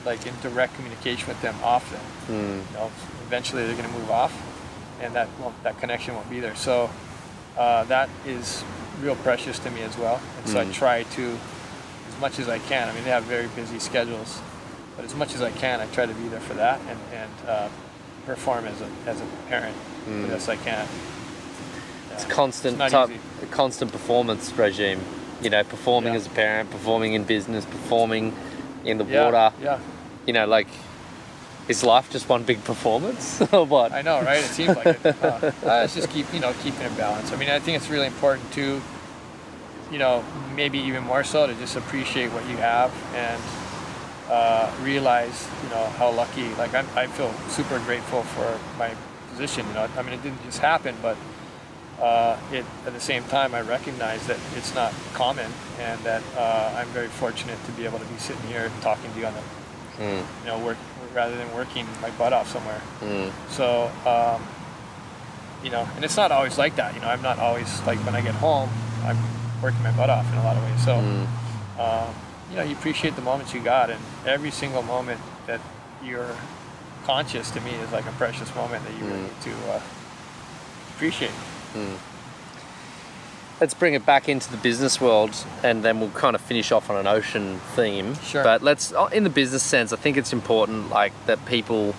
like 0.04 0.26
in 0.26 0.34
direct 0.42 0.74
communication 0.76 1.28
with 1.28 1.40
them 1.42 1.54
often. 1.62 2.00
Mm. 2.28 2.62
You 2.70 2.74
know, 2.74 2.90
eventually 3.26 3.66
they're 3.66 3.76
going 3.76 3.88
to 3.92 3.98
move 3.98 4.10
off, 4.10 4.32
and 5.00 5.14
that 5.14 5.28
won't, 5.38 5.62
that 5.62 5.78
connection 5.78 6.14
won't 6.14 6.30
be 6.30 6.40
there. 6.40 6.56
So 6.56 6.88
uh, 7.58 7.84
that 7.84 8.08
is 8.26 8.64
real 9.00 9.16
precious 9.16 9.58
to 9.60 9.70
me 9.70 9.82
as 9.82 9.96
well. 9.98 10.20
And 10.38 10.48
so 10.48 10.60
I 10.60 10.64
Mm. 10.64 10.72
try 10.72 11.02
to, 11.16 11.38
as 12.08 12.20
much 12.20 12.38
as 12.38 12.48
I 12.48 12.58
can. 12.58 12.88
I 12.88 12.92
mean, 12.92 13.04
they 13.04 13.10
have 13.10 13.24
very 13.24 13.48
busy 13.48 13.78
schedules, 13.78 14.38
but 14.96 15.04
as 15.04 15.14
much 15.14 15.34
as 15.34 15.42
I 15.42 15.50
can, 15.50 15.80
I 15.80 15.86
try 15.86 16.06
to 16.06 16.12
be 16.14 16.28
there 16.28 16.40
for 16.40 16.54
that 16.54 16.78
and 16.88 16.98
and 17.14 17.48
uh, 17.48 17.68
perform 18.26 18.66
as 18.66 18.80
a 18.80 18.88
as 19.10 19.20
a 19.20 19.24
parent 19.48 19.76
Mm. 20.08 20.22
the 20.22 20.28
best 20.28 20.48
I 20.48 20.56
can. 20.56 20.86
It's 22.12 22.24
constant 22.24 22.80
It's 22.80 22.92
type, 22.92 23.10
a 23.42 23.46
constant 23.46 23.92
performance 23.92 24.52
regime. 24.56 25.00
You 25.42 25.48
know, 25.50 25.64
performing 25.64 26.12
Yeah. 26.12 26.20
as 26.20 26.26
a 26.26 26.30
parent, 26.30 26.70
performing 26.70 27.14
in 27.14 27.24
business, 27.24 27.64
performing 27.64 28.34
in 28.84 28.98
the 28.98 29.04
Yeah, 29.04 29.24
water. 29.24 29.52
Yeah, 29.62 29.78
You 30.26 30.34
know, 30.34 30.46
like 30.46 30.68
is 31.70 31.84
life 31.84 32.10
just 32.10 32.28
one 32.28 32.42
big 32.42 32.62
performance 32.64 33.40
or 33.52 33.64
what? 33.64 33.92
I 33.92 34.02
know, 34.02 34.20
right? 34.22 34.40
It 34.40 34.50
seems 34.50 34.76
like 34.76 34.86
it. 34.88 35.06
Uh, 35.06 35.52
it's 35.84 35.94
just 35.94 36.10
keep 36.10 36.26
you 36.34 36.40
know 36.40 36.52
keeping 36.62 36.82
it 36.82 36.96
balanced. 36.96 37.32
I 37.32 37.36
mean, 37.36 37.48
I 37.48 37.60
think 37.60 37.76
it's 37.76 37.88
really 37.88 38.06
important 38.06 38.52
to, 38.54 38.82
you 39.92 39.98
know, 39.98 40.24
maybe 40.56 40.78
even 40.78 41.04
more 41.04 41.22
so 41.22 41.46
to 41.46 41.54
just 41.54 41.76
appreciate 41.76 42.32
what 42.32 42.46
you 42.48 42.56
have 42.56 42.92
and 43.14 43.40
uh, 44.28 44.70
realize, 44.82 45.46
you 45.62 45.68
know, 45.70 45.84
how 45.96 46.10
lucky. 46.10 46.48
Like 46.54 46.74
I'm, 46.74 46.86
I 46.96 47.06
feel 47.06 47.32
super 47.48 47.78
grateful 47.80 48.22
for 48.24 48.58
my 48.76 48.90
position. 49.30 49.64
You 49.68 49.74
know, 49.74 49.88
I 49.96 50.02
mean, 50.02 50.14
it 50.14 50.22
didn't 50.24 50.42
just 50.42 50.58
happen, 50.58 50.96
but 51.00 51.16
uh, 52.00 52.36
it 52.50 52.64
at 52.84 52.92
the 52.94 53.00
same 53.00 53.22
time 53.24 53.54
I 53.54 53.60
recognize 53.60 54.26
that 54.26 54.38
it's 54.56 54.74
not 54.74 54.92
common 55.14 55.52
and 55.78 56.00
that 56.02 56.22
uh, 56.36 56.74
I'm 56.76 56.88
very 56.88 57.08
fortunate 57.08 57.64
to 57.66 57.72
be 57.72 57.84
able 57.84 58.00
to 58.00 58.06
be 58.06 58.18
sitting 58.18 58.42
here 58.48 58.72
talking 58.80 59.12
to 59.12 59.20
you 59.20 59.26
on 59.26 59.34
the, 59.34 59.42
Mm, 60.00 60.24
you 60.40 60.46
know, 60.46 60.58
work 60.58 60.78
rather 61.14 61.36
than 61.36 61.52
working 61.54 61.86
my 62.00 62.10
butt 62.12 62.32
off 62.32 62.48
somewhere. 62.50 62.80
mm, 63.00 63.30
So, 63.50 63.90
um, 64.06 64.42
you 65.64 65.70
know, 65.70 65.86
and 65.96 66.04
it's 66.04 66.16
not 66.16 66.30
always 66.32 66.56
like 66.58 66.76
that. 66.76 66.94
You 66.94 67.00
know, 67.00 67.08
I'm 67.08 67.22
not 67.22 67.38
always 67.38 67.80
like 67.86 67.98
when 68.06 68.14
I 68.14 68.20
get 68.20 68.34
home, 68.34 68.70
I'm 69.04 69.18
working 69.62 69.82
my 69.82 69.90
butt 69.92 70.08
off 70.10 70.30
in 70.32 70.38
a 70.38 70.42
lot 70.44 70.56
of 70.56 70.62
ways. 70.64 70.84
So, 70.84 70.96
mm. 70.96 71.26
um, 71.80 72.14
you 72.50 72.56
know, 72.56 72.62
you 72.62 72.72
appreciate 72.74 73.14
the 73.16 73.22
moments 73.22 73.52
you 73.54 73.60
got, 73.60 73.90
and 73.90 74.00
every 74.26 74.50
single 74.50 74.82
moment 74.82 75.20
that 75.46 75.60
you're 76.02 76.34
conscious 77.04 77.50
to 77.52 77.60
me 77.60 77.70
is 77.72 77.92
like 77.92 78.06
a 78.06 78.12
precious 78.12 78.52
moment 78.54 78.84
that 78.84 78.92
you 78.98 79.04
really 79.06 79.18
Mm. 79.20 79.22
need 79.24 79.40
to 79.42 79.70
uh, 79.72 79.80
appreciate. 80.96 81.30
Let's 83.60 83.74
bring 83.74 83.92
it 83.92 84.06
back 84.06 84.28
into 84.28 84.50
the 84.50 84.56
business 84.56 85.02
world, 85.02 85.36
and 85.62 85.82
then 85.82 86.00
we'll 86.00 86.10
kind 86.10 86.34
of 86.34 86.40
finish 86.40 86.72
off 86.72 86.88
on 86.88 86.96
an 86.96 87.06
ocean 87.06 87.60
theme. 87.74 88.14
Sure. 88.22 88.42
But 88.42 88.62
let's, 88.62 88.92
oh, 88.94 89.08
in 89.08 89.22
the 89.22 89.30
business 89.30 89.62
sense, 89.62 89.92
I 89.92 89.96
think 89.96 90.16
it's 90.16 90.32
important, 90.32 90.88
like 90.88 91.12
that 91.26 91.44
people 91.44 91.94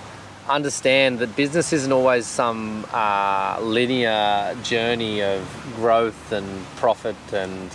understand 0.50 1.20
that 1.20 1.36
business 1.36 1.72
isn't 1.72 1.92
always 1.92 2.26
some 2.26 2.86
uh, 2.92 3.60
linear 3.62 4.56
journey 4.64 5.22
of 5.22 5.48
growth 5.76 6.32
and 6.32 6.66
profit 6.78 7.16
and 7.32 7.70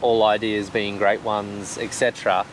all 0.00 0.22
ideas 0.22 0.70
being 0.70 0.96
great 0.96 1.22
ones, 1.22 1.78
etc. 1.78 2.46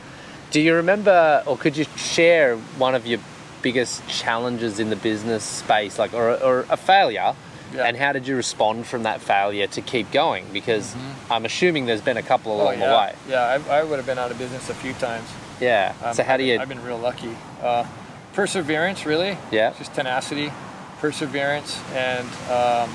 Do 0.49 0.59
you 0.59 0.73
remember, 0.73 1.43
or 1.45 1.55
could 1.55 1.77
you 1.77 1.85
share 1.97 2.57
one 2.77 2.95
of 2.95 3.05
your 3.05 3.19
biggest 3.61 4.07
challenges 4.07 4.79
in 4.79 4.89
the 4.89 4.95
business 4.95 5.43
space, 5.43 5.99
like 5.99 6.13
or, 6.13 6.31
or 6.41 6.65
a 6.69 6.77
failure? 6.77 7.35
Yeah. 7.73 7.83
And 7.83 7.95
how 7.95 8.13
did 8.13 8.27
you 8.27 8.35
respond 8.35 8.87
from 8.87 9.03
that 9.03 9.21
failure 9.21 9.67
to 9.67 9.81
keep 9.81 10.11
going? 10.11 10.45
Because 10.51 10.95
I'm 11.29 11.45
assuming 11.45 11.85
there's 11.85 12.01
been 12.01 12.17
a 12.17 12.23
couple 12.23 12.55
along 12.59 12.75
Mm-hmm. 12.75 12.83
oh, 12.83 12.87
the 12.89 12.97
way. 12.97 13.15
Yeah, 13.29 13.61
I, 13.69 13.79
I 13.79 13.83
would 13.83 13.97
have 13.97 14.05
been 14.07 14.17
out 14.17 14.31
of 14.31 14.37
business 14.39 14.69
a 14.69 14.73
few 14.73 14.93
times. 14.93 15.27
Yeah. 15.61 15.93
Um, 16.03 16.13
so 16.15 16.23
how 16.23 16.33
I've 16.33 16.39
do 16.39 16.43
been- 16.45 16.53
you? 16.55 16.59
I've 16.59 16.69
been 16.69 16.83
real 16.83 16.97
lucky. 16.97 17.35
Uh, 17.61 17.85
perseverance, 18.33 19.05
really. 19.05 19.37
Yeah. 19.51 19.73
Just 19.77 19.93
tenacity, 19.93 20.51
perseverance, 20.99 21.79
and 21.93 22.27
um, 22.49 22.89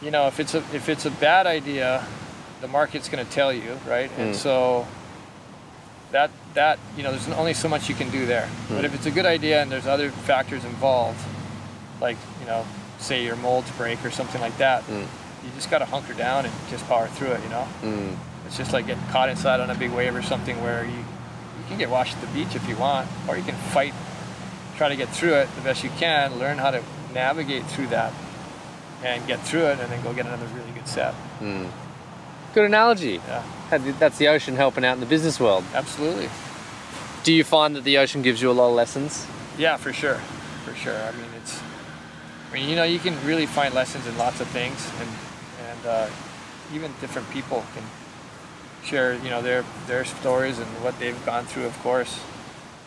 you 0.00 0.10
know, 0.10 0.26
if 0.28 0.38
it's 0.40 0.54
a 0.54 0.58
if 0.72 0.88
it's 0.88 1.06
a 1.06 1.10
bad 1.10 1.46
idea, 1.46 2.04
the 2.60 2.68
market's 2.68 3.08
going 3.08 3.24
to 3.24 3.30
tell 3.32 3.52
you, 3.52 3.78
right? 3.86 4.10
And 4.16 4.34
Mm. 4.34 4.38
so 4.38 4.86
that 6.12 6.30
that 6.54 6.78
you 6.96 7.02
know, 7.02 7.10
there's 7.10 7.28
only 7.30 7.54
so 7.54 7.68
much 7.68 7.88
you 7.88 7.94
can 7.94 8.08
do 8.10 8.24
there. 8.26 8.48
But 8.68 8.82
Mm. 8.82 8.84
if 8.84 8.94
it's 8.94 9.06
a 9.06 9.10
good 9.10 9.26
idea 9.26 9.60
and 9.60 9.70
there's 9.70 9.86
other 9.86 10.10
factors 10.10 10.64
involved, 10.64 11.18
like 12.00 12.16
you 12.40 12.46
know, 12.46 12.64
say 12.98 13.24
your 13.24 13.36
molds 13.36 13.70
break 13.72 14.04
or 14.04 14.10
something 14.10 14.40
like 14.40 14.56
that, 14.58 14.82
Mm. 14.86 15.02
you 15.44 15.50
just 15.56 15.70
got 15.70 15.78
to 15.78 15.84
hunker 15.86 16.14
down 16.14 16.44
and 16.46 16.54
just 16.70 16.86
power 16.88 17.06
through 17.08 17.32
it. 17.32 17.42
You 17.42 17.48
know. 17.50 17.66
Mm, 17.82 18.16
It's 18.46 18.56
just 18.56 18.72
like 18.72 18.86
getting 18.86 19.04
caught 19.10 19.28
inside 19.28 19.60
on 19.60 19.68
a 19.70 19.74
big 19.74 19.90
wave 19.92 20.14
or 20.14 20.22
something 20.22 20.62
where 20.62 20.84
you 20.84 20.92
you 20.96 21.64
can 21.68 21.78
get 21.78 21.90
washed 21.90 22.14
at 22.16 22.20
the 22.22 22.26
beach 22.28 22.54
if 22.54 22.66
you 22.68 22.76
want, 22.76 23.08
or 23.28 23.36
you 23.36 23.42
can 23.44 23.54
fight, 23.74 23.92
try 24.78 24.88
to 24.88 24.96
get 24.96 25.08
through 25.10 25.34
it 25.34 25.48
the 25.56 25.60
best 25.60 25.84
you 25.84 25.90
can, 25.98 26.38
learn 26.38 26.56
how 26.56 26.70
to 26.70 26.82
navigate 27.12 27.66
through 27.66 27.88
that, 27.88 28.12
and 29.04 29.26
get 29.26 29.40
through 29.40 29.66
it, 29.66 29.78
and 29.78 29.90
then 29.92 30.02
go 30.02 30.12
get 30.14 30.24
another 30.24 30.46
really 30.54 30.70
good 30.72 30.88
set. 30.88 31.14
mm. 31.42 31.68
Good 32.54 32.64
analogy. 32.64 33.20
Yeah, 33.28 33.42
That's 33.98 34.16
the 34.16 34.28
ocean 34.28 34.56
helping 34.56 34.82
out 34.84 34.94
in 34.94 35.00
the 35.00 35.06
business 35.06 35.38
world. 35.38 35.62
absolutely. 35.74 36.30
Do 37.24 37.32
you 37.34 37.44
find 37.44 37.76
that 37.76 37.84
the 37.84 37.98
ocean 37.98 38.22
gives 38.22 38.40
you 38.40 38.50
a 38.50 38.56
lot 38.56 38.68
of 38.70 38.74
lessons? 38.74 39.26
Yeah, 39.58 39.76
for 39.76 39.92
sure, 39.92 40.18
for 40.64 40.74
sure. 40.74 40.96
I 40.96 41.10
mean, 41.12 41.26
it's. 41.42 41.60
I 42.48 42.54
mean, 42.54 42.68
you 42.68 42.76
know, 42.76 42.84
you 42.84 42.98
can 42.98 43.14
really 43.26 43.46
find 43.46 43.74
lessons 43.74 44.06
in 44.06 44.16
lots 44.16 44.40
of 44.40 44.48
things, 44.48 44.90
and 45.00 45.10
and 45.68 45.86
uh, 45.86 46.08
even 46.74 46.92
different 47.00 47.28
people 47.30 47.64
can 47.74 47.84
share, 48.84 49.14
you 49.14 49.28
know, 49.28 49.42
their 49.42 49.64
their 49.86 50.04
stories 50.04 50.58
and 50.58 50.66
what 50.82 50.98
they've 50.98 51.26
gone 51.26 51.44
through, 51.44 51.66
of 51.66 51.78
course. 51.80 52.20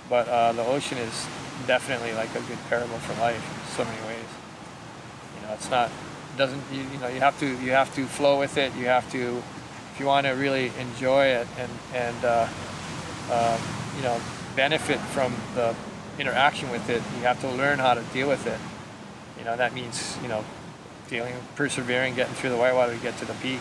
But 0.09 0.27
uh, 0.27 0.53
the 0.53 0.65
ocean 0.65 0.97
is 0.97 1.27
definitely 1.67 2.13
like 2.13 2.29
a 2.31 2.41
good 2.41 2.57
parable 2.69 2.97
for 2.99 3.19
life 3.21 3.35
in 3.37 3.77
so 3.77 3.85
many 3.85 4.01
ways. 4.07 4.25
You 5.35 5.47
know, 5.47 5.53
it's 5.53 5.69
not 5.69 5.91
doesn't 6.37 6.61
you, 6.71 6.81
you 6.81 6.97
know 6.99 7.07
you 7.07 7.19
have 7.19 7.39
to 7.39 7.45
you 7.45 7.71
have 7.71 7.93
to 7.95 8.05
flow 8.05 8.39
with 8.39 8.57
it. 8.57 8.73
You 8.75 8.87
have 8.87 9.09
to 9.11 9.43
if 9.93 9.99
you 9.99 10.07
want 10.07 10.25
to 10.25 10.31
really 10.31 10.71
enjoy 10.79 11.25
it 11.25 11.47
and 11.59 11.71
and 11.93 12.25
uh, 12.25 12.47
um, 13.31 13.61
you 13.95 14.03
know 14.03 14.19
benefit 14.55 14.99
from 14.99 15.35
the 15.53 15.75
interaction 16.17 16.69
with 16.71 16.89
it, 16.89 17.01
you 17.17 17.23
have 17.23 17.39
to 17.41 17.49
learn 17.49 17.79
how 17.79 17.93
to 17.93 18.01
deal 18.13 18.27
with 18.27 18.47
it. 18.47 18.59
You 19.41 19.45
know 19.45 19.57
that 19.57 19.73
means 19.73 20.19
you 20.21 20.27
know 20.27 20.45
dealing, 21.09 21.33
persevering, 21.55 22.13
getting 22.13 22.35
through 22.35 22.51
the 22.51 22.57
whitewater 22.57 22.93
to 22.93 23.01
get 23.01 23.17
to 23.17 23.25
the 23.25 23.33
peak. 23.33 23.59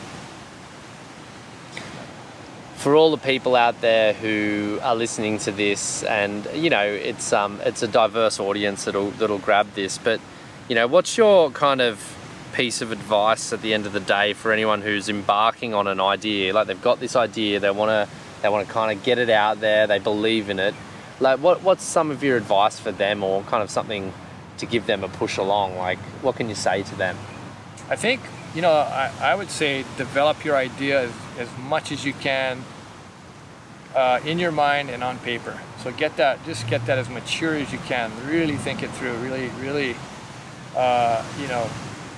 For 2.77 2.95
all 2.95 3.11
the 3.11 3.16
people 3.16 3.57
out 3.57 3.81
there 3.81 4.12
who 4.12 4.79
are 4.83 4.95
listening 4.95 5.38
to 5.38 5.53
this, 5.53 6.03
and 6.03 6.47
you 6.55 6.69
know, 6.69 6.85
it's 6.85 7.33
um, 7.33 7.62
it's 7.64 7.83
a 7.83 7.88
diverse 7.88 8.38
audience 8.38 8.85
that'll 8.85 9.12
that'll 9.12 9.38
grab 9.38 9.73
this. 9.73 9.97
But 9.97 10.21
you 10.69 10.75
know, 10.75 10.87
what's 10.87 11.16
your 11.16 11.51
kind 11.51 11.81
of 11.81 12.14
piece 12.53 12.83
of 12.83 12.93
advice 12.93 13.51
at 13.55 13.62
the 13.62 13.73
end 13.73 13.87
of 13.87 13.95
the 13.95 14.01
day 14.01 14.35
for 14.35 14.53
anyone 14.53 14.83
who's 14.83 15.09
embarking 15.09 15.73
on 15.73 15.87
an 15.87 15.99
idea? 15.99 16.53
Like 16.53 16.66
they've 16.66 16.83
got 16.83 17.01
this 17.01 17.16
idea, 17.16 17.59
they 17.59 17.71
want 17.71 17.88
to 17.88 18.14
they 18.43 18.51
want 18.51 18.66
to 18.66 18.71
kind 18.71 18.95
of 18.95 19.03
get 19.03 19.16
it 19.16 19.31
out 19.31 19.61
there, 19.61 19.87
they 19.87 19.99
believe 19.99 20.51
in 20.51 20.59
it. 20.59 20.75
Like, 21.21 21.38
what 21.38 21.62
what's 21.62 21.85
some 21.85 22.11
of 22.11 22.23
your 22.23 22.37
advice 22.37 22.79
for 22.79 22.93
them, 22.93 23.25
or 23.25 23.43
kind 23.45 23.62
of 23.62 23.71
something 23.71 24.12
to 24.61 24.66
give 24.66 24.87
them 24.87 25.05
a 25.05 25.09
push 25.09 25.37
along? 25.37 25.77
Like, 25.77 25.99
what 26.23 26.37
can 26.37 26.49
you 26.49 26.55
say 26.55 26.83
to 26.83 26.94
them? 26.94 27.16
I 27.88 27.96
think, 27.96 28.20
you 28.55 28.62
know, 28.62 28.73
I, 28.73 29.11
I 29.20 29.35
would 29.35 29.51
say 29.51 29.85
develop 29.96 30.44
your 30.44 30.57
idea 30.57 31.03
as, 31.03 31.12
as 31.38 31.49
much 31.59 31.92
as 31.92 32.05
you 32.05 32.12
can 32.12 32.62
uh, 33.94 34.20
in 34.25 34.38
your 34.38 34.53
mind 34.53 34.90
and 34.90 35.03
on 35.03 35.18
paper. 35.18 35.59
So 35.83 35.90
get 35.92 36.16
that, 36.16 36.44
just 36.44 36.68
get 36.68 36.87
that 36.87 36.99
as 36.99 37.09
mature 37.09 37.55
as 37.55 37.73
you 37.73 37.79
can. 37.81 38.12
Really 38.27 38.57
think 38.57 38.83
it 38.83 38.90
through. 38.90 39.14
Really, 39.16 39.49
really, 39.61 39.96
uh, 40.77 41.25
you 41.40 41.49
know, 41.49 41.68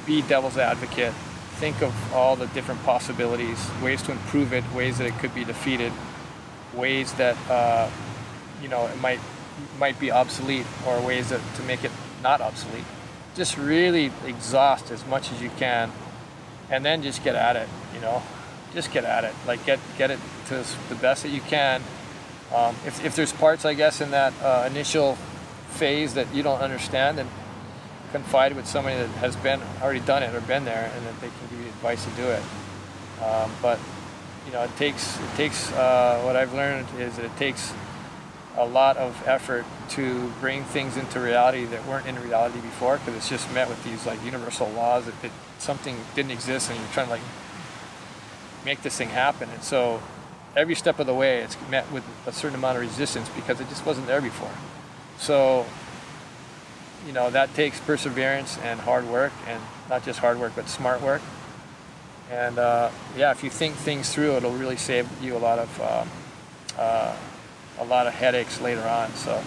be 0.05 0.23
devil's 0.23 0.59
advocate. 0.59 1.15
Think 1.57 1.81
of 1.81 1.95
all 2.13 2.35
the 2.35 2.47
different 2.49 2.83
possibilities, 2.83 3.71
ways 3.83 4.03
to 4.03 4.13
improve 4.13 4.53
it, 4.53 4.65
ways 4.75 4.99
that 4.99 5.07
it 5.07 5.15
could 5.21 5.35
be 5.35 5.45
defeated, 5.45 5.93
ways 6.75 7.13
that, 7.15 7.37
uh, 7.49 7.89
you 8.61 8.69
know, 8.69 8.87
it 8.87 9.01
might 9.01 9.21
might 9.79 9.99
be 10.01 10.11
obsolete, 10.11 10.67
or 10.87 11.01
ways 11.01 11.29
that 11.29 11.41
to 11.55 11.63
make 11.63 11.85
it 11.85 11.93
not 12.23 12.41
obsolete. 12.41 12.85
just 13.35 13.57
really 13.57 14.13
exhaust 14.27 14.91
as 14.91 15.07
much 15.07 15.33
as 15.33 15.41
you 15.41 15.51
can, 15.57 15.91
and 16.71 16.85
then 16.85 17.03
just 17.03 17.25
get 17.25 17.35
at 17.35 17.57
it. 17.57 17.69
You 17.95 18.01
know, 18.01 18.23
just 18.75 18.93
get 18.93 19.05
at 19.05 19.25
it. 19.25 19.35
Like 19.47 19.65
get 19.65 19.79
get 19.97 20.11
it 20.11 20.19
to 20.49 20.65
the 20.89 20.95
best 20.95 21.23
that 21.23 21.31
you 21.31 21.41
can. 21.41 21.83
Um, 22.55 22.77
if, 22.87 23.03
if 23.03 23.17
there's 23.17 23.33
parts, 23.33 23.65
I 23.65 23.73
guess, 23.73 24.03
in 24.03 24.11
that 24.11 24.35
uh, 24.43 24.69
initial 24.71 25.17
phase 25.71 26.13
that 26.15 26.35
you 26.35 26.43
don't 26.43 26.61
understand, 26.61 27.17
then 27.17 27.29
confide 28.13 28.55
with 28.55 28.67
somebody 28.67 28.97
that 28.97 29.09
has 29.21 29.37
been 29.37 29.63
already 29.81 30.01
done 30.01 30.23
it 30.23 30.35
or 30.35 30.41
been 30.43 30.67
there, 30.67 30.93
and 30.95 31.07
that 31.07 31.19
they 31.21 31.29
can 31.29 31.49
give 31.51 31.61
you 31.61 31.67
advice 31.67 32.05
to 32.05 32.11
do 32.11 32.25
it. 32.29 32.43
Um, 33.23 33.51
but 33.63 33.79
you 34.47 34.53
know, 34.53 34.63
it 34.63 34.77
takes 34.77 35.19
it 35.19 35.37
takes 35.37 35.73
uh, 35.73 36.21
what 36.25 36.37
I've 36.37 36.53
learned 36.53 36.89
is 36.99 37.19
it 37.19 37.35
takes 37.37 37.73
a 38.57 38.67
lot 38.67 38.97
of 38.97 39.27
effort 39.27 39.65
to 39.89 40.31
bring 40.41 40.65
things 40.65 40.97
into 40.97 41.19
reality 41.19 41.65
that 41.65 41.87
weren't 41.87 42.07
in 42.07 42.21
reality 42.21 42.61
before 42.61 42.99
because 42.99 43.15
it's 43.15 43.29
just 43.29 43.53
met 43.53 43.69
with 43.69 43.83
these 43.85 44.07
like 44.07 44.23
universal 44.25 44.69
laws 44.71 45.07
that, 45.07 45.31
something 45.59 45.97
didn't 46.17 46.33
exist 46.33 46.69
and 46.69 46.81
you're 46.81 46.89
trying 46.89 47.07
to 47.07 47.13
like 47.13 47.21
make 48.65 48.83
this 48.83 48.97
thing 48.97 49.09
happen. 49.09 49.49
And 49.51 49.63
so 49.63 50.03
every 50.57 50.75
step 50.75 50.99
of 50.99 51.07
the 51.07 51.15
way 51.15 51.39
it's 51.39 51.57
met 51.71 51.91
with 51.93 52.03
a 52.27 52.33
certain 52.33 52.57
amount 52.57 52.79
of 52.79 52.83
resistance 52.83 53.29
because 53.29 53.61
it 53.61 53.69
just 53.69 53.87
wasn't 53.87 54.09
there 54.09 54.21
before. 54.21 54.51
So 55.19 55.65
you 57.07 57.13
know 57.13 57.31
that 57.31 57.55
takes 57.55 57.79
perseverance 57.79 58.59
and 58.59 58.81
hard 58.81 59.07
work 59.09 59.33
and 59.47 59.63
not 59.89 60.05
just 60.05 60.19
hard 60.19 60.41
work 60.41 60.53
but 60.57 60.69
smart 60.69 61.01
work. 61.01 61.23
And 62.29 62.59
uh, 62.59 62.91
yeah 63.17 63.31
if 63.31 63.45
you 63.45 63.51
think 63.51 63.77
things 63.77 64.13
through 64.13 64.37
it'll 64.37 64.51
really 64.51 64.77
save 64.77 65.09
you 65.23 65.37
a 65.37 65.39
lot 65.39 65.61
of 65.61 65.81
uh, 65.81 66.05
uh, 66.77 67.17
a 67.79 67.85
lot 67.85 68.07
of 68.07 68.15
headaches 68.15 68.61
later 68.61 68.83
on 68.83 69.13
so 69.15 69.43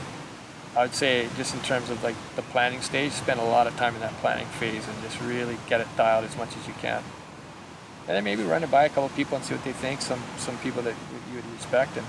i 0.76 0.82
would 0.82 0.94
say 0.94 1.28
just 1.38 1.54
in 1.54 1.62
terms 1.62 1.90
of 1.90 2.04
like 2.04 2.16
the 2.36 2.42
planning 2.42 2.82
stage 2.82 3.12
spend 3.12 3.40
a 3.40 3.44
lot 3.44 3.68
of 3.68 3.76
time 3.78 3.94
in 3.96 4.02
that 4.02 4.14
planning 4.18 4.48
phase 4.60 4.88
and 4.88 5.02
just 5.04 5.20
really 5.22 5.58
get 5.68 5.80
it 5.82 5.88
dialed 5.98 6.26
as 6.26 6.36
much 6.38 6.56
as 6.58 6.68
you 6.68 6.74
can. 6.82 7.04
And 8.08 8.16
then 8.16 8.24
maybe 8.24 8.44
run 8.44 8.64
it 8.64 8.70
by 8.70 8.86
a 8.86 8.90
couple 8.90 9.10
people 9.10 9.36
and 9.36 9.44
see 9.44 9.56
what 9.56 9.64
they 9.64 9.72
think 9.74 10.02
some 10.02 10.22
some 10.38 10.58
people 10.60 10.82
that 10.84 10.94
you 11.30 11.36
would 11.38 11.52
respect 11.54 11.98
and 11.98 12.06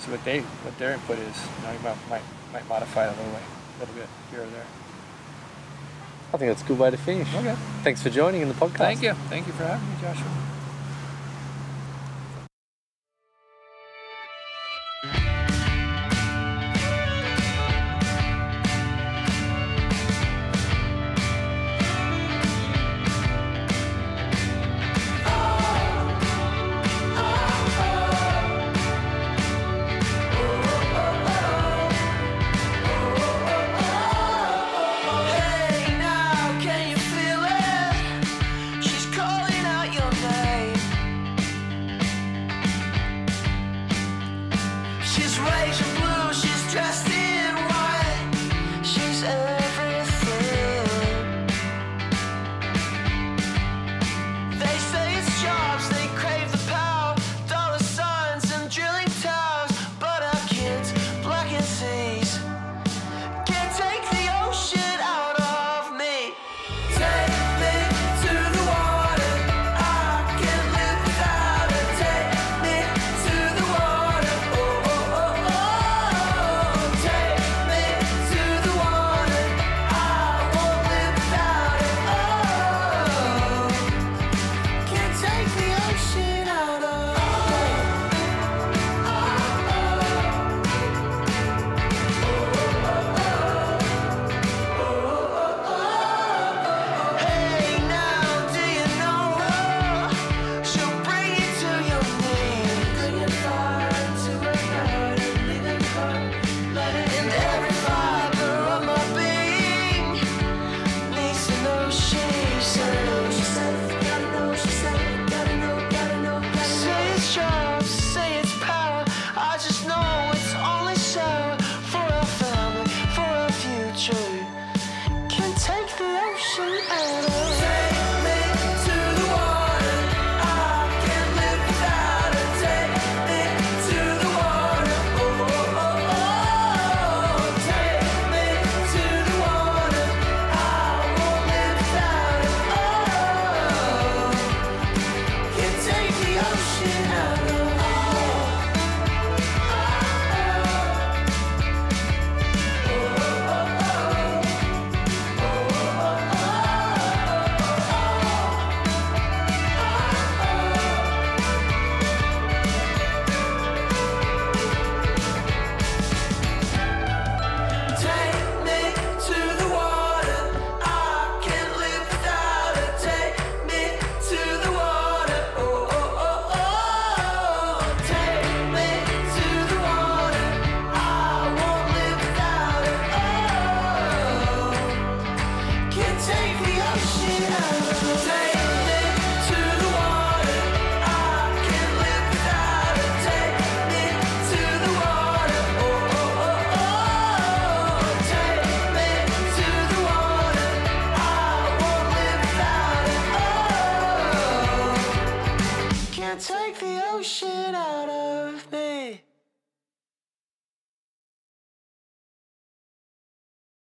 see 0.00 0.10
what 0.10 0.24
they 0.24 0.40
what 0.40 0.76
their 0.78 0.92
input 0.92 1.18
is. 1.18 1.36
You 1.58 1.66
know 1.66 1.72
you 1.72 1.78
might 1.78 1.96
might, 2.10 2.22
might 2.52 2.68
modify 2.68 3.06
it 3.06 3.14
a 3.14 3.16
little 3.16 3.32
way 3.32 3.42
a 3.76 3.80
little 3.80 3.94
bit 3.94 4.08
here 4.30 4.42
or 4.42 4.46
there. 4.46 4.66
I 6.34 6.36
think 6.38 6.50
that's 6.50 6.62
a 6.62 6.66
good 6.66 6.78
way 6.78 6.90
to 6.90 6.96
finish. 6.96 7.32
okay. 7.34 7.54
Thanks 7.84 8.02
for 8.02 8.10
joining 8.10 8.42
in 8.42 8.48
the 8.48 8.54
podcast. 8.54 8.78
thank 8.78 9.02
you. 9.02 9.12
Thank 9.30 9.46
you 9.46 9.52
for 9.52 9.64
having 9.64 9.88
me 9.88 9.94
joshua 10.00 10.47